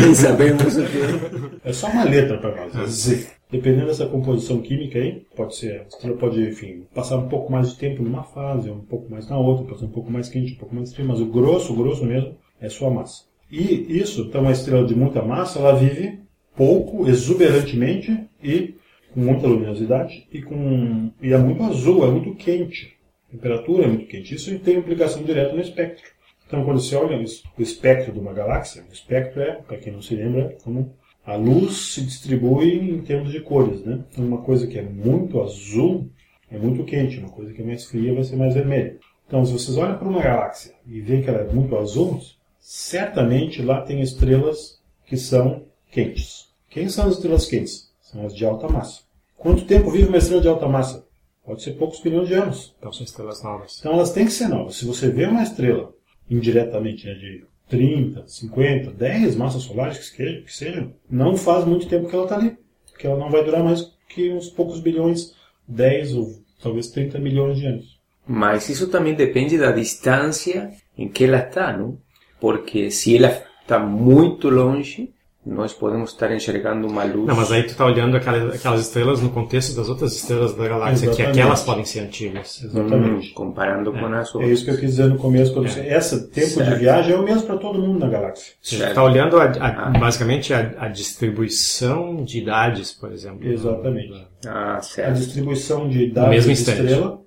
Nem 0.00 0.14
sabemos 0.14 0.76
o 0.76 0.84
que 0.84 1.68
é. 1.68 1.72
só 1.72 1.88
uma 1.88 2.04
letra 2.04 2.38
para 2.38 2.56
nós, 2.56 2.74
é 2.74 2.86
Z. 2.86 3.26
Dependendo 3.50 3.88
dessa 3.88 4.06
composição 4.06 4.62
química 4.62 4.98
aí, 4.98 5.26
pode 5.36 5.54
ser, 5.54 5.82
a 5.82 5.82
estrela 5.82 6.16
pode, 6.16 6.42
enfim, 6.42 6.86
passar 6.94 7.18
um 7.18 7.28
pouco 7.28 7.52
mais 7.52 7.72
de 7.72 7.76
tempo 7.76 8.02
numa 8.02 8.22
fase, 8.22 8.70
um 8.70 8.80
pouco 8.80 9.10
mais 9.10 9.28
na 9.28 9.36
outra, 9.36 9.66
pode 9.66 9.80
ser 9.80 9.84
um 9.84 9.90
pouco 9.90 10.10
mais 10.10 10.30
quente, 10.30 10.54
um 10.54 10.56
pouco 10.56 10.74
mais 10.74 10.94
frio, 10.94 11.06
mas 11.06 11.20
o 11.20 11.26
grosso, 11.26 11.74
o 11.74 11.76
grosso 11.76 12.02
mesmo, 12.06 12.34
é 12.58 12.70
sua 12.70 12.90
massa. 12.90 13.24
E 13.50 13.98
isso, 13.98 14.22
então, 14.22 14.40
uma 14.40 14.52
estrela 14.52 14.86
de 14.86 14.94
muita 14.94 15.20
massa, 15.20 15.58
ela 15.58 15.74
vive 15.74 16.22
pouco, 16.56 17.08
exuberantemente 17.08 18.28
e 18.42 18.74
com 19.12 19.20
muita 19.20 19.46
luminosidade 19.46 20.26
e, 20.32 20.42
com, 20.42 21.10
e 21.20 21.32
é 21.32 21.38
muito 21.38 21.62
azul, 21.62 22.06
é 22.06 22.10
muito 22.10 22.34
quente. 22.34 22.96
A 23.28 23.32
temperatura 23.32 23.84
é 23.84 23.88
muito 23.88 24.06
quente. 24.06 24.34
Isso 24.34 24.58
tem 24.60 24.78
implicação 24.78 25.22
direta 25.22 25.54
no 25.54 25.60
espectro. 25.60 26.04
Então, 26.46 26.64
quando 26.64 26.80
você 26.80 26.94
olha 26.96 27.18
o 27.18 27.62
espectro 27.62 28.12
de 28.12 28.18
uma 28.18 28.32
galáxia, 28.32 28.84
o 28.88 28.92
espectro 28.92 29.40
é, 29.40 29.52
para 29.52 29.78
quem 29.78 29.92
não 29.92 30.02
se 30.02 30.14
lembra, 30.14 30.56
como 30.62 30.94
a 31.24 31.34
luz 31.34 31.94
se 31.94 32.02
distribui 32.02 32.78
em 32.78 33.00
termos 33.00 33.32
de 33.32 33.40
cores, 33.40 33.82
né? 33.84 34.04
Então, 34.10 34.24
uma 34.24 34.42
coisa 34.42 34.66
que 34.66 34.78
é 34.78 34.82
muito 34.82 35.40
azul 35.40 36.10
é 36.50 36.58
muito 36.58 36.84
quente, 36.84 37.18
uma 37.18 37.30
coisa 37.30 37.52
que 37.52 37.62
é 37.62 37.64
mais 37.64 37.86
fria 37.86 38.12
vai 38.12 38.24
ser 38.24 38.36
mais 38.36 38.52
vermelha. 38.52 38.98
Então, 39.26 39.44
se 39.46 39.52
vocês 39.52 39.78
olham 39.78 39.96
para 39.96 40.08
uma 40.08 40.20
galáxia 40.20 40.74
e 40.86 41.00
veem 41.00 41.22
que 41.22 41.30
ela 41.30 41.40
é 41.40 41.50
muito 41.50 41.74
azul, 41.76 42.20
certamente 42.58 43.62
lá 43.62 43.80
tem 43.80 44.02
estrelas 44.02 44.82
que 45.06 45.16
são 45.16 45.64
quentes. 45.92 46.48
Quem 46.68 46.88
são 46.88 47.06
as 47.06 47.14
estrelas 47.14 47.46
quentes? 47.46 47.92
São 48.00 48.26
as 48.26 48.34
de 48.34 48.44
alta 48.44 48.66
massa. 48.66 49.02
Quanto 49.36 49.66
tempo 49.66 49.90
vive 49.90 50.08
uma 50.08 50.18
estrela 50.18 50.40
de 50.40 50.48
alta 50.48 50.66
massa? 50.66 51.06
Pode 51.44 51.62
ser 51.62 51.72
poucos 51.72 52.00
bilhões 52.00 52.28
de 52.28 52.34
anos. 52.34 52.74
Então 52.78 52.92
são 52.92 53.04
estrelas 53.04 53.42
novas. 53.42 53.78
Então 53.78 53.92
elas 53.92 54.12
têm 54.12 54.24
que 54.24 54.32
ser 54.32 54.48
novas. 54.48 54.76
Se 54.76 54.84
você 54.84 55.10
vê 55.10 55.26
uma 55.26 55.42
estrela 55.42 55.92
indiretamente 56.30 57.06
né, 57.06 57.14
de 57.14 57.44
30, 57.68 58.26
50, 58.26 58.90
10 58.92 59.36
massas 59.36 59.62
solares 59.62 60.08
que, 60.10 60.42
que 60.42 60.52
sejam, 60.52 60.92
não 61.10 61.36
faz 61.36 61.64
muito 61.64 61.88
tempo 61.88 62.08
que 62.08 62.14
ela 62.14 62.24
está 62.24 62.36
ali. 62.36 62.56
Porque 62.90 63.06
ela 63.06 63.18
não 63.18 63.30
vai 63.30 63.44
durar 63.44 63.62
mais 63.62 63.92
que 64.08 64.32
uns 64.32 64.48
poucos 64.48 64.80
bilhões, 64.80 65.34
10 65.68 66.14
ou 66.14 66.42
talvez 66.62 66.88
30 66.88 67.18
milhões 67.18 67.58
de 67.58 67.66
anos. 67.66 68.00
Mas 68.26 68.68
isso 68.68 68.88
também 68.88 69.14
depende 69.14 69.58
da 69.58 69.72
distância 69.72 70.70
em 70.96 71.08
que 71.08 71.24
ela 71.24 71.38
está, 71.38 71.76
não? 71.76 71.98
Porque 72.40 72.90
se 72.90 73.16
ela 73.16 73.42
está 73.62 73.78
muito 73.78 74.48
longe, 74.48 75.12
nós 75.44 75.72
podemos 75.72 76.10
estar 76.10 76.32
enxergando 76.32 76.86
uma 76.86 77.02
luz. 77.02 77.26
Não, 77.26 77.34
mas 77.34 77.50
aí 77.50 77.64
tu 77.64 77.70
está 77.70 77.84
olhando 77.84 78.16
aquelas, 78.16 78.54
aquelas 78.54 78.80
estrelas 78.80 79.20
no 79.20 79.30
contexto 79.30 79.74
das 79.74 79.88
outras 79.88 80.14
estrelas 80.14 80.54
da 80.54 80.68
galáxia, 80.68 81.06
Exatamente. 81.06 81.34
que 81.34 81.40
aquelas 81.40 81.62
podem 81.64 81.84
ser 81.84 82.00
antigas. 82.00 82.62
Exatamente. 82.62 83.30
Hum, 83.30 83.34
comparando 83.34 83.94
é. 83.94 84.00
com 84.00 84.06
as 84.06 84.34
outras. 84.34 84.50
É 84.50 84.54
isso 84.54 84.64
que 84.64 84.70
eu 84.70 84.78
quis 84.78 84.90
dizer 84.90 85.08
no 85.08 85.18
começo. 85.18 85.52
Quando 85.52 85.66
é. 85.66 85.70
você, 85.70 85.80
esse 85.80 86.28
tempo 86.28 86.46
certo. 86.46 86.70
de 86.70 86.78
viagem 86.78 87.14
é 87.14 87.18
o 87.18 87.24
mesmo 87.24 87.42
para 87.42 87.58
todo 87.58 87.80
mundo 87.80 87.98
na 87.98 88.08
galáxia. 88.08 88.54
Você 88.62 88.84
está 88.84 89.02
olhando 89.02 89.36
a, 89.36 89.44
a, 89.46 89.88
ah. 89.88 89.90
basicamente 89.98 90.54
a, 90.54 90.74
a, 90.78 90.88
distribuição 90.88 92.22
de 92.24 92.38
idades, 92.38 92.92
por 92.92 93.10
exemplo. 93.10 93.44
Exatamente. 93.44 94.24
Ah, 94.46 94.80
certo. 94.80 95.08
A 95.08 95.12
distribuição 95.12 95.88
de 95.88 96.04
idades 96.04 96.44
de 96.44 96.52
estrela 96.52 97.20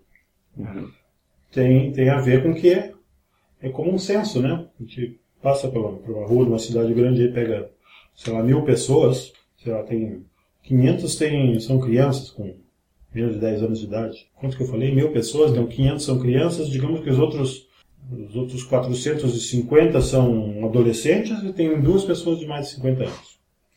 uhum. 0.58 0.90
tem, 1.52 1.92
tem 1.92 2.10
a 2.10 2.22
ver 2.22 2.44
com 2.44 2.54
que 2.54 2.70
é, 2.70 2.94
é 3.62 3.68
como 3.68 3.94
um 3.94 3.98
censo, 3.98 4.42
né? 4.42 4.66
A 4.80 4.84
gente 4.84 5.20
passa 5.42 5.68
pela, 5.68 5.92
por 5.92 6.16
uma 6.16 6.26
rua 6.26 6.46
uma 6.46 6.60
cidade 6.60 6.94
grande 6.94 7.24
e 7.24 7.32
pega 7.32 7.75
sei 8.16 8.34
lá, 8.34 8.42
mil 8.42 8.64
pessoas, 8.64 9.34
sei 9.62 9.74
lá, 9.74 9.84
tem 9.84 10.24
500 10.64 11.16
tem, 11.16 11.60
são 11.60 11.80
crianças 11.80 12.30
com 12.32 12.56
menos 13.14 13.36
de 13.36 13.40
10 13.40 13.64
anos 13.64 13.80
de 13.80 13.86
idade. 13.86 14.28
Quanto 14.36 14.58
que 14.58 14.64
eu 14.64 14.68
falei? 14.68 14.94
Mil 14.94 15.12
pessoas, 15.12 15.52
então 15.52 15.68
500 15.68 16.04
são 16.04 16.20
crianças, 16.20 16.70
digamos 16.70 17.02
que 17.02 17.10
os 17.10 17.20
outros, 17.20 17.68
os 18.12 18.36
outros 18.36 18.64
450 18.64 20.02
são 20.02 20.66
adolescentes 20.66 21.42
e 21.44 21.54
tem 21.54 21.80
duas 21.80 22.04
pessoas 22.04 22.40
de 22.40 22.48
mais 22.48 22.68
de 22.68 22.76
50 22.76 23.04
anos. 23.04 23.36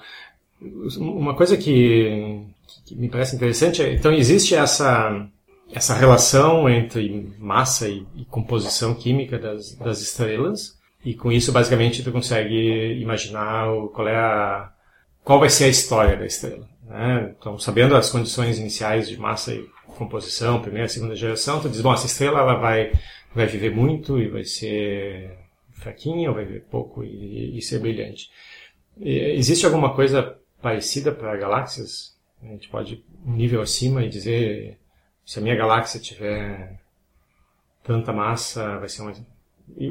Uma 0.97 1.35
coisa 1.35 1.57
que, 1.57 2.41
que 2.87 2.95
me 2.95 3.09
parece 3.09 3.35
interessante 3.35 3.83
é. 3.83 3.93
Então, 3.93 4.13
existe 4.13 4.55
essa, 4.55 5.27
essa 5.73 5.95
relação 5.95 6.69
entre 6.69 7.33
massa 7.39 7.89
e, 7.89 8.07
e 8.15 8.25
composição 8.25 8.95
química 8.95 9.39
das, 9.39 9.75
das 9.75 10.01
estrelas, 10.01 10.79
e 11.05 11.15
com 11.15 11.33
isso, 11.33 11.53
basicamente, 11.53 12.03
tu 12.03 12.13
consegue 12.13 12.99
imaginar 13.01 13.73
o, 13.73 13.89
qual 13.89 14.07
é 14.07 14.17
a. 14.17 14.73
qual 15.25 15.41
vai 15.41 15.51
ser 15.51 15.65
a 15.65 15.69
história 15.69 16.17
da 16.17 16.25
estrela. 16.25 16.69
Né? 16.85 17.35
Então, 17.39 17.59
sabendo 17.59 17.97
as 17.97 18.09
condições 18.09 18.59
iniciais 18.59 19.09
de 19.09 19.19
massa 19.19 19.53
e 19.53 19.67
composição, 19.95 20.61
primeira, 20.61 20.89
segunda 20.89 21.15
geração, 21.15 21.61
tu 21.61 21.69
diz, 21.69 21.81
bom, 21.81 21.93
essa 21.93 22.07
estrela 22.07 22.41
ela 22.41 22.55
vai, 22.55 22.93
vai 23.35 23.47
viver 23.47 23.71
muito 23.71 24.19
e 24.19 24.29
vai 24.29 24.45
ser 24.45 25.39
fraquinha, 25.73 26.29
ou 26.29 26.35
vai 26.35 26.45
viver 26.45 26.65
pouco 26.71 27.03
e, 27.05 27.57
e 27.57 27.63
ser 27.63 27.79
brilhante. 27.79 28.31
E, 29.01 29.19
existe 29.37 29.65
alguma 29.65 29.95
coisa 29.95 30.39
parecida 30.61 31.13
para 31.13 31.37
galáxias? 31.37 32.15
A 32.43 32.47
gente 32.47 32.69
pode 32.69 33.05
um 33.25 33.33
nível 33.33 33.61
acima 33.61 34.05
e 34.05 34.09
dizer 34.09 34.79
se 35.25 35.39
a 35.39 35.43
minha 35.43 35.57
galáxia 35.57 35.99
tiver 36.01 36.79
tanta 37.83 38.13
massa, 38.13 38.79
vai 38.79 38.89
ser 38.89 39.03
uma... 39.03 39.13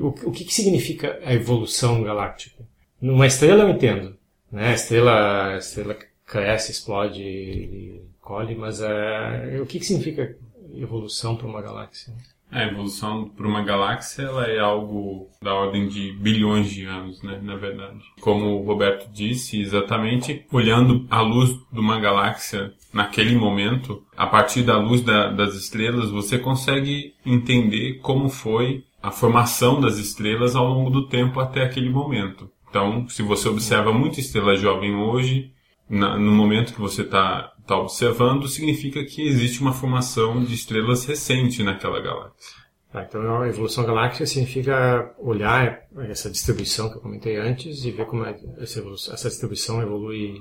O, 0.01 0.07
o 0.07 0.31
que, 0.31 0.45
que 0.45 0.53
significa 0.53 1.19
a 1.23 1.33
evolução 1.33 2.03
galáctica? 2.03 2.63
Numa 3.01 3.25
estrela 3.25 3.63
eu 3.63 3.69
entendo, 3.69 4.17
né? 4.51 4.69
A 4.69 4.73
estrela, 4.73 5.53
a 5.53 5.57
estrela 5.57 5.97
cresce, 6.25 6.71
explode, 6.71 8.01
colhe, 8.23 8.55
mas 8.55 8.81
é, 8.81 9.59
o 9.61 9.65
que, 9.65 9.79
que 9.79 9.85
significa 9.85 10.35
evolução 10.73 11.35
para 11.35 11.47
uma 11.47 11.61
galáxia? 11.61 12.13
A 12.49 12.65
evolução 12.65 13.27
para 13.29 13.47
uma 13.47 13.63
galáxia 13.63 14.23
ela 14.23 14.45
é 14.45 14.59
algo 14.59 15.27
da 15.41 15.55
ordem 15.55 15.87
de 15.87 16.11
bilhões 16.13 16.69
de 16.69 16.85
anos, 16.85 17.21
né, 17.23 17.39
na 17.41 17.55
verdade. 17.55 17.99
Como 18.21 18.45
o 18.45 18.63
Roberto 18.63 19.11
disse, 19.11 19.59
exatamente 19.59 20.45
olhando 20.51 21.05
a 21.09 21.21
luz 21.21 21.49
de 21.71 21.79
uma 21.79 21.99
galáxia 21.99 22.71
naquele 22.93 23.35
momento, 23.35 24.03
a 24.15 24.27
partir 24.27 24.61
da 24.61 24.77
luz 24.77 25.01
da, 25.01 25.31
das 25.31 25.55
estrelas, 25.55 26.11
você 26.11 26.37
consegue 26.37 27.15
entender 27.25 27.95
como 28.03 28.29
foi 28.29 28.85
a 29.01 29.09
formação 29.09 29.81
das 29.81 29.97
estrelas 29.97 30.55
ao 30.55 30.67
longo 30.67 30.91
do 30.91 31.07
tempo 31.07 31.39
até 31.39 31.63
aquele 31.63 31.89
momento. 31.89 32.49
Então, 32.69 33.07
se 33.09 33.23
você 33.23 33.49
observa 33.49 33.91
muita 33.91 34.19
estrela 34.19 34.55
jovem 34.55 34.95
hoje, 34.95 35.51
na, 35.89 36.17
no 36.17 36.31
momento 36.31 36.73
que 36.73 36.81
você 36.81 37.01
está 37.01 37.52
tá 37.65 37.77
observando, 37.77 38.47
significa 38.47 39.03
que 39.03 39.27
existe 39.27 39.61
uma 39.61 39.73
formação 39.73 40.43
de 40.43 40.53
estrelas 40.53 41.05
recente 41.05 41.63
naquela 41.63 42.01
galáxia. 42.01 42.63
Ah, 42.93 43.05
então 43.07 43.41
a 43.41 43.47
evolução 43.47 43.83
galáctica 43.85 44.25
significa 44.25 45.15
olhar 45.17 45.79
essa 46.07 46.29
distribuição 46.29 46.89
que 46.89 46.97
eu 46.97 47.01
comentei 47.01 47.37
antes 47.37 47.83
e 47.85 47.91
ver 47.91 48.05
como 48.05 48.23
é 48.23 48.37
essa, 48.59 48.79
essa 49.11 49.29
distribuição 49.29 49.81
evolui, 49.81 50.35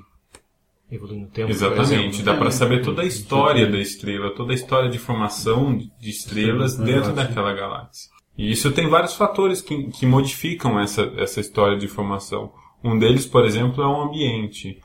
evolui 0.90 1.16
no 1.16 1.28
tempo. 1.28 1.50
Exatamente, 1.50 2.22
dá 2.22 2.36
para 2.36 2.50
saber 2.50 2.82
toda 2.82 3.00
a 3.00 3.06
história 3.06 3.66
da 3.70 3.78
estrela, 3.78 4.34
toda 4.34 4.52
a 4.52 4.54
história 4.54 4.90
de 4.90 4.98
formação 4.98 5.78
de 5.78 6.10
estrelas 6.10 6.76
dentro 6.76 7.14
daquela 7.14 7.54
galáxia. 7.54 8.10
E 8.36 8.50
isso 8.50 8.70
tem 8.70 8.88
vários 8.88 9.14
fatores 9.14 9.62
que, 9.62 9.84
que 9.84 10.04
modificam 10.04 10.78
essa, 10.78 11.02
essa 11.16 11.40
história 11.40 11.78
de 11.78 11.88
formação. 11.88 12.52
Um 12.84 12.98
deles, 12.98 13.26
por 13.26 13.44
exemplo, 13.44 13.82
é 13.82 13.86
o 13.86 14.02
ambiente 14.02 14.78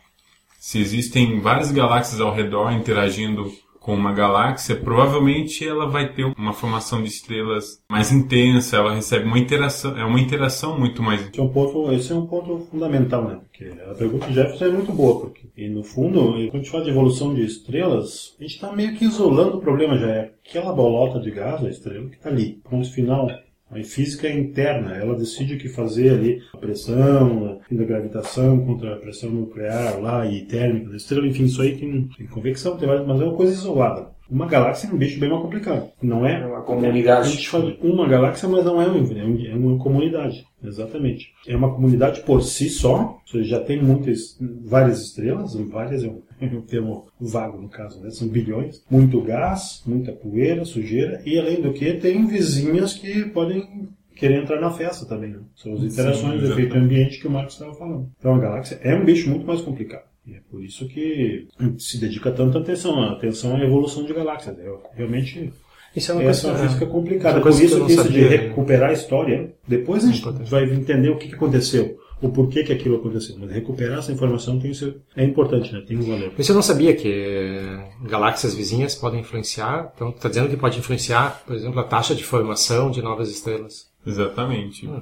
se 0.58 0.80
existem 0.80 1.40
várias 1.40 1.72
galáxias 1.72 2.20
ao 2.20 2.34
redor 2.34 2.72
interagindo 2.72 3.52
com 3.80 3.96
uma 3.96 4.12
galáxia, 4.12 4.76
provavelmente 4.76 5.66
ela 5.66 5.88
vai 5.88 6.12
ter 6.12 6.26
uma 6.38 6.52
formação 6.52 7.02
de 7.02 7.08
estrelas 7.08 7.82
mais 7.90 8.12
intensa, 8.12 8.76
ela 8.76 8.94
recebe 8.94 9.26
uma 9.26 9.40
interação, 9.40 9.98
é 9.98 10.04
uma 10.04 10.20
interação 10.20 10.78
muito 10.78 11.02
mais. 11.02 11.22
Esse 11.22 11.40
é 11.40 11.44
um 11.44 11.48
ponto, 11.48 11.92
esse 11.94 12.12
é 12.12 12.16
um 12.16 12.26
ponto 12.26 12.68
fundamental, 12.70 13.24
né? 13.24 13.40
Porque 13.40 13.72
a 13.90 13.94
pergunta 13.94 14.28
do 14.28 14.34
Jefferson 14.34 14.66
é 14.66 14.72
muito 14.72 14.92
boa, 14.92 15.22
porque 15.22 15.48
e 15.56 15.70
no 15.70 15.86
fundo, 15.86 16.20
quando 16.20 16.54
a 16.54 16.58
gente 16.58 16.70
fala 16.70 16.84
de 16.84 16.90
evolução 16.90 17.34
de 17.34 17.46
estrelas, 17.46 18.36
a 18.38 18.44
gente 18.44 18.56
está 18.56 18.74
meio 18.74 18.94
que 18.94 19.06
isolando 19.06 19.58
o 19.58 19.62
problema 19.62 19.98
já 19.98 20.10
é 20.10 20.32
aquela 20.46 20.74
bolota 20.74 21.22
de 21.22 21.32
gás, 21.32 21.64
a 21.64 21.70
estrela 21.70 22.10
que 22.10 22.18
está 22.18 22.30
ali, 22.30 22.60
ponto 22.70 22.92
final. 22.92 23.30
A 23.70 23.84
física 23.84 24.28
é 24.28 24.38
interna, 24.38 24.96
ela 24.96 25.18
decide 25.18 25.56
o 25.56 25.58
que 25.58 25.68
fazer 25.68 26.12
ali, 26.12 26.42
a 26.54 26.58
pressão, 26.58 27.60
a 27.70 27.74
gravitação 27.74 28.66
contra 28.66 28.94
a 28.94 28.98
pressão 28.98 29.30
nuclear 29.30 30.00
lá 30.00 30.26
e 30.26 30.46
térmica 30.46 30.90
da 30.90 30.96
estrela, 30.96 31.28
enfim, 31.28 31.44
isso 31.44 31.62
aí 31.62 31.78
tem, 31.78 32.08
tem 32.18 32.28
convecção, 32.28 32.78
tem, 32.78 32.88
mas 32.88 33.22
é 33.22 33.26
uma 33.26 33.36
coisa 33.36 33.52
isolada. 33.52 34.17
Uma 34.30 34.46
galáxia 34.46 34.88
é 34.88 34.94
um 34.94 34.98
bicho 34.98 35.20
bem 35.20 35.30
mais 35.30 35.42
complicado. 35.42 35.90
Não 36.02 36.26
é? 36.26 36.42
É 36.42 36.46
uma 36.46 36.60
A 36.60 36.62
comunidade. 36.62 37.30
gente 37.30 37.50
fala 37.50 37.72
de 37.72 37.78
uma 37.82 38.08
galáxia, 38.08 38.50
mas 38.50 38.66
não 38.66 38.82
é 38.82 38.88
um, 38.88 39.04
é 39.12 39.48
é 39.52 39.56
uma 39.56 39.78
comunidade. 39.78 40.46
Exatamente. 40.64 41.34
É 41.48 41.56
uma 41.56 41.74
comunidade 41.74 42.22
por 42.22 42.42
si 42.42 42.70
só. 42.70 43.20
Ou 43.22 43.22
seja, 43.26 43.58
já 43.58 43.60
tem 43.60 43.82
muitas, 43.82 44.38
várias 44.66 45.02
estrelas, 45.02 45.56
várias 45.56 46.04
é 46.04 46.08
um, 46.08 46.22
é 46.42 46.46
um 46.46 46.62
termo 46.62 47.08
vago 47.20 47.62
no 47.62 47.70
caso, 47.70 48.02
né? 48.02 48.10
São 48.10 48.28
bilhões. 48.28 48.84
Muito 48.90 49.22
gás, 49.22 49.82
muita 49.86 50.12
poeira, 50.12 50.66
sujeira. 50.66 51.22
E 51.26 51.38
além 51.40 51.62
do 51.62 51.74
que, 51.74 51.94
tem 51.94 52.26
vizinhas 52.26 52.94
que 52.94 53.26
podem 53.26 53.90
querer 54.18 54.42
entrar 54.42 54.60
na 54.60 54.72
festa 54.72 55.06
também. 55.06 55.32
Né? 55.32 55.40
São 55.56 55.74
as 55.74 55.84
interações, 55.84 56.42
o 56.42 56.52
efeito 56.52 56.76
ambiente 56.76 57.20
que 57.20 57.28
o 57.28 57.32
Marcos 57.32 57.54
estava 57.54 57.74
falando. 57.76 58.10
Então 58.20 58.36
a 58.36 58.40
galáxia 58.40 58.80
é 58.82 58.96
um 58.96 59.06
bicho 59.06 59.30
muito 59.30 59.46
mais 59.46 59.62
complicado. 59.62 60.04
E 60.28 60.34
é 60.36 60.40
por 60.52 60.62
isso 60.64 60.88
que 60.90 61.48
se 61.78 61.98
dedica 62.00 62.32
tanta 62.32 62.60
atenção, 62.60 63.02
atenção 63.04 63.56
à 63.56 63.64
evolução 63.64 64.04
de 64.04 64.14
galáxias. 64.14 64.58
É 64.60 64.70
realmente 64.94 65.54
Isso 65.96 66.12
é 66.12 66.16
uma 66.16 66.24
essa 66.24 66.48
é 66.48 66.50
coisa, 66.50 66.64
uma 66.64 66.68
física 66.70 66.86
complicada. 66.86 67.36
Por 67.36 67.44
coisa 67.44 67.60
que 67.60 67.64
eu 67.64 67.68
isso 67.68 67.86
que 67.86 67.92
isso 67.94 68.04
de 68.04 68.08
sabia, 68.10 68.30
né? 68.30 68.36
recuperar 68.48 68.90
a 68.90 68.94
história, 68.94 69.54
depois 69.66 70.04
a 70.04 70.12
gente 70.12 70.22
vai 70.50 70.66
entender 70.66 71.10
o 71.10 71.18
que 71.18 71.34
aconteceu, 71.34 71.98
o 72.22 72.28
porquê 72.30 72.64
que 72.66 72.74
aquilo 72.74 72.98
aconteceu. 72.98 73.38
Mas 73.40 73.52
recuperar 73.52 74.00
essa 74.00 74.12
informação 74.12 74.60
tem 74.60 74.72
o 74.72 74.76
seu- 74.76 74.96
é 75.16 75.24
importante, 75.24 75.72
né? 75.72 75.82
Tem 75.88 75.96
um 75.98 76.02
valor. 76.02 76.34
Isso 76.38 76.52
eu 76.52 76.56
não 76.56 76.62
sabia 76.62 76.94
que 76.94 77.08
eh, 77.10 77.90
galáxias 78.04 78.54
vizinhas 78.54 78.96
podem 78.96 79.22
influenciar. 79.22 79.94
Então, 79.96 80.10
está 80.10 80.28
dizendo 80.28 80.50
que 80.50 80.58
pode 80.58 80.78
influenciar, 80.78 81.42
por 81.48 81.56
exemplo, 81.56 81.80
a 81.80 81.84
taxa 81.86 82.14
de 82.14 82.24
formação 82.26 82.92
de 82.92 83.02
novas 83.02 83.30
estrelas. 83.32 83.88
Exatamente. 84.06 84.86
Hum. 84.88 85.02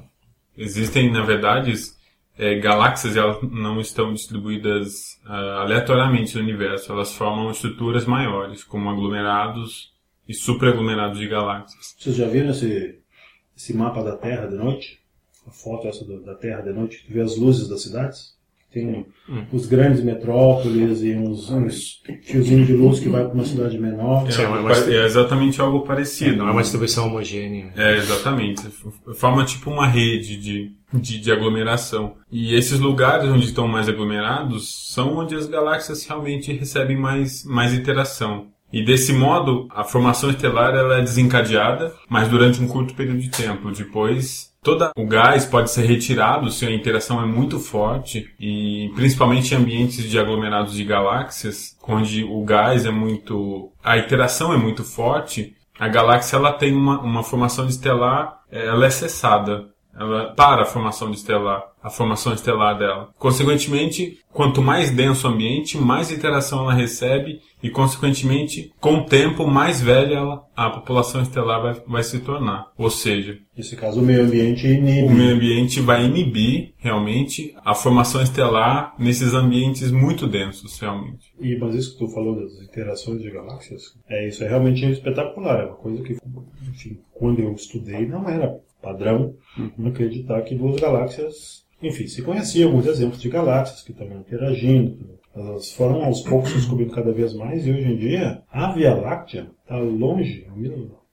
Existem, 0.57 1.11
na 1.11 1.25
verdade, 1.25 1.73
é, 2.37 2.55
galáxias 2.59 3.15
elas 3.15 3.37
não 3.43 3.79
estão 3.79 4.13
distribuídas 4.13 5.19
ah, 5.25 5.61
aleatoriamente 5.61 6.35
no 6.35 6.41
universo. 6.41 6.91
Elas 6.91 7.13
formam 7.13 7.49
estruturas 7.51 8.05
maiores, 8.05 8.63
como 8.63 8.89
aglomerados 8.89 9.93
e 10.27 10.33
superaglomerados 10.33 11.17
de 11.19 11.27
galáxias. 11.27 11.95
Vocês 11.97 12.15
já 12.15 12.27
viram 12.27 12.49
esse, 12.49 12.99
esse 13.55 13.73
mapa 13.73 14.03
da 14.03 14.15
Terra 14.17 14.47
de 14.47 14.55
noite? 14.55 14.99
A 15.47 15.51
foto 15.51 15.87
essa 15.87 16.03
do- 16.03 16.23
da 16.23 16.33
Terra 16.35 16.61
de 16.61 16.73
noite, 16.73 17.03
que 17.05 17.13
vê 17.13 17.21
as 17.21 17.37
luzes 17.37 17.67
das 17.69 17.83
cidades? 17.83 18.34
Tem 18.75 19.05
os 19.53 19.65
grandes 19.67 20.03
metrópoles 20.03 21.01
e 21.01 21.13
uns, 21.13 21.49
uns 21.49 22.01
fiozinhos 22.23 22.67
de 22.67 22.73
luz 22.73 22.99
que 22.99 23.07
vai 23.07 23.23
para 23.23 23.33
uma 23.33 23.45
cidade 23.45 23.79
menor. 23.79 24.25
É, 24.27 24.45
pa- 24.85 24.91
é 24.91 25.05
exatamente 25.05 25.61
algo 25.61 25.81
parecido. 25.81 26.35
Não 26.37 26.49
é 26.49 26.51
uma 26.51 26.61
distribuição 26.61 27.07
homogênea. 27.07 27.71
É, 27.77 27.95
exatamente. 27.95 28.63
Forma 29.15 29.45
tipo 29.45 29.69
uma 29.71 29.87
rede 29.87 30.35
de, 30.37 30.71
de, 30.93 31.19
de 31.21 31.31
aglomeração. 31.31 32.15
E 32.29 32.53
esses 32.53 32.77
lugares 32.79 33.29
onde 33.29 33.45
estão 33.45 33.65
mais 33.65 33.87
aglomerados 33.87 34.91
são 34.93 35.15
onde 35.17 35.35
as 35.35 35.47
galáxias 35.47 36.05
realmente 36.05 36.51
recebem 36.51 36.97
mais, 36.97 37.45
mais 37.45 37.73
interação. 37.73 38.47
E 38.71 38.83
desse 38.83 39.13
modo, 39.13 39.67
a 39.69 39.83
formação 39.83 40.29
estelar 40.29 40.75
ela 40.75 40.97
é 40.97 41.01
desencadeada, 41.01 41.93
mas 42.09 42.27
durante 42.27 42.61
um 42.61 42.67
curto 42.67 42.93
período 42.93 43.19
de 43.19 43.29
tempo. 43.29 43.71
Depois, 43.71 44.51
todo 44.61 44.89
o 44.97 45.05
gás 45.05 45.45
pode 45.45 45.71
ser 45.71 45.85
retirado 45.85 46.51
se 46.51 46.65
a 46.65 46.71
interação 46.71 47.21
é 47.21 47.25
muito 47.25 47.59
forte, 47.59 48.33
e 48.39 48.91
principalmente 48.95 49.53
em 49.53 49.57
ambientes 49.57 50.09
de 50.09 50.19
aglomerados 50.19 50.73
de 50.73 50.83
galáxias, 50.83 51.77
onde 51.87 52.23
o 52.23 52.43
gás 52.43 52.85
é 52.85 52.91
muito. 52.91 53.71
a 53.83 53.97
interação 53.97 54.51
é 54.51 54.57
muito 54.57 54.83
forte, 54.83 55.55
a 55.79 55.87
galáxia 55.87 56.37
ela 56.37 56.53
tem 56.53 56.73
uma, 56.73 56.99
uma 56.99 57.23
formação 57.23 57.65
de 57.65 57.73
estelar, 57.73 58.41
eh, 58.51 58.65
ela 58.65 58.85
é 58.85 58.89
cessada. 58.89 59.69
Ela 59.97 60.33
para 60.33 60.63
a 60.63 60.65
formação 60.65 61.09
de 61.09 61.17
estelar, 61.17 61.63
a 61.85 61.89
formação 61.91 62.33
estelar 62.33 62.79
dela. 62.79 63.11
Consequentemente, 63.19 64.17
quanto 64.33 64.59
mais 64.59 64.89
denso 64.89 65.27
o 65.27 65.31
ambiente, 65.31 65.77
mais 65.77 66.11
interação 66.11 66.61
ela 66.61 66.73
recebe 66.73 67.39
e, 67.61 67.69
consequentemente, 67.69 68.73
com 68.81 68.95
o 68.95 69.05
tempo, 69.05 69.45
mais 69.45 69.81
velha 69.81 70.15
ela, 70.15 70.43
a 70.55 70.71
população 70.71 71.21
estelar 71.21 71.61
vai, 71.61 71.73
vai 71.87 72.03
se 72.03 72.19
tornar. 72.21 72.71
Ou 72.75 72.89
seja, 72.89 73.37
Nesse 73.55 73.75
caso, 73.75 74.01
o 74.01 74.03
meio 74.03 74.23
ambiente 74.23 74.65
inibe. 74.67 75.07
o 75.07 75.11
meio 75.11 75.35
ambiente 75.35 75.79
vai 75.79 76.05
inibir, 76.05 76.73
realmente, 76.77 77.55
a 77.63 77.75
formação 77.75 78.19
estelar 78.23 78.95
nesses 78.97 79.35
ambientes 79.35 79.91
muito 79.91 80.27
densos, 80.27 80.79
realmente. 80.79 81.33
E, 81.39 81.55
mas 81.59 81.75
isso 81.75 81.93
que 81.93 81.99
tu 81.99 82.07
falou 82.11 82.35
das 82.35 82.51
interações 82.63 83.21
de 83.21 83.29
galáxias, 83.29 83.95
é 84.09 84.27
isso 84.27 84.43
é 84.43 84.47
realmente 84.47 84.83
espetacular. 84.85 85.59
É 85.59 85.65
uma 85.65 85.75
coisa 85.75 86.01
que, 86.01 86.17
enfim, 86.67 86.97
quando 87.13 87.39
eu 87.39 87.53
estudei 87.53 88.07
não 88.07 88.27
era 88.27 88.59
padrão 88.81 89.35
acreditar 89.87 90.41
que 90.43 90.55
duas 90.55 90.79
galáxias, 90.79 91.64
enfim, 91.81 92.07
se 92.07 92.21
conheciam 92.21 92.69
alguns 92.69 92.87
exemplos 92.87 93.21
de 93.21 93.29
galáxias 93.29 93.81
que 93.81 93.91
estavam 93.91 94.19
interagindo. 94.19 95.15
Elas 95.35 95.71
foram 95.73 96.03
aos 96.03 96.21
poucos 96.21 96.53
descobrindo 96.53 96.93
cada 96.93 97.11
vez 97.11 97.33
mais 97.33 97.67
e 97.67 97.71
hoje 97.71 97.91
em 97.91 97.97
dia 97.97 98.41
a 98.49 98.71
Via 98.71 98.95
Láctea 98.95 99.51
está 99.61 99.77
longe, 99.77 100.47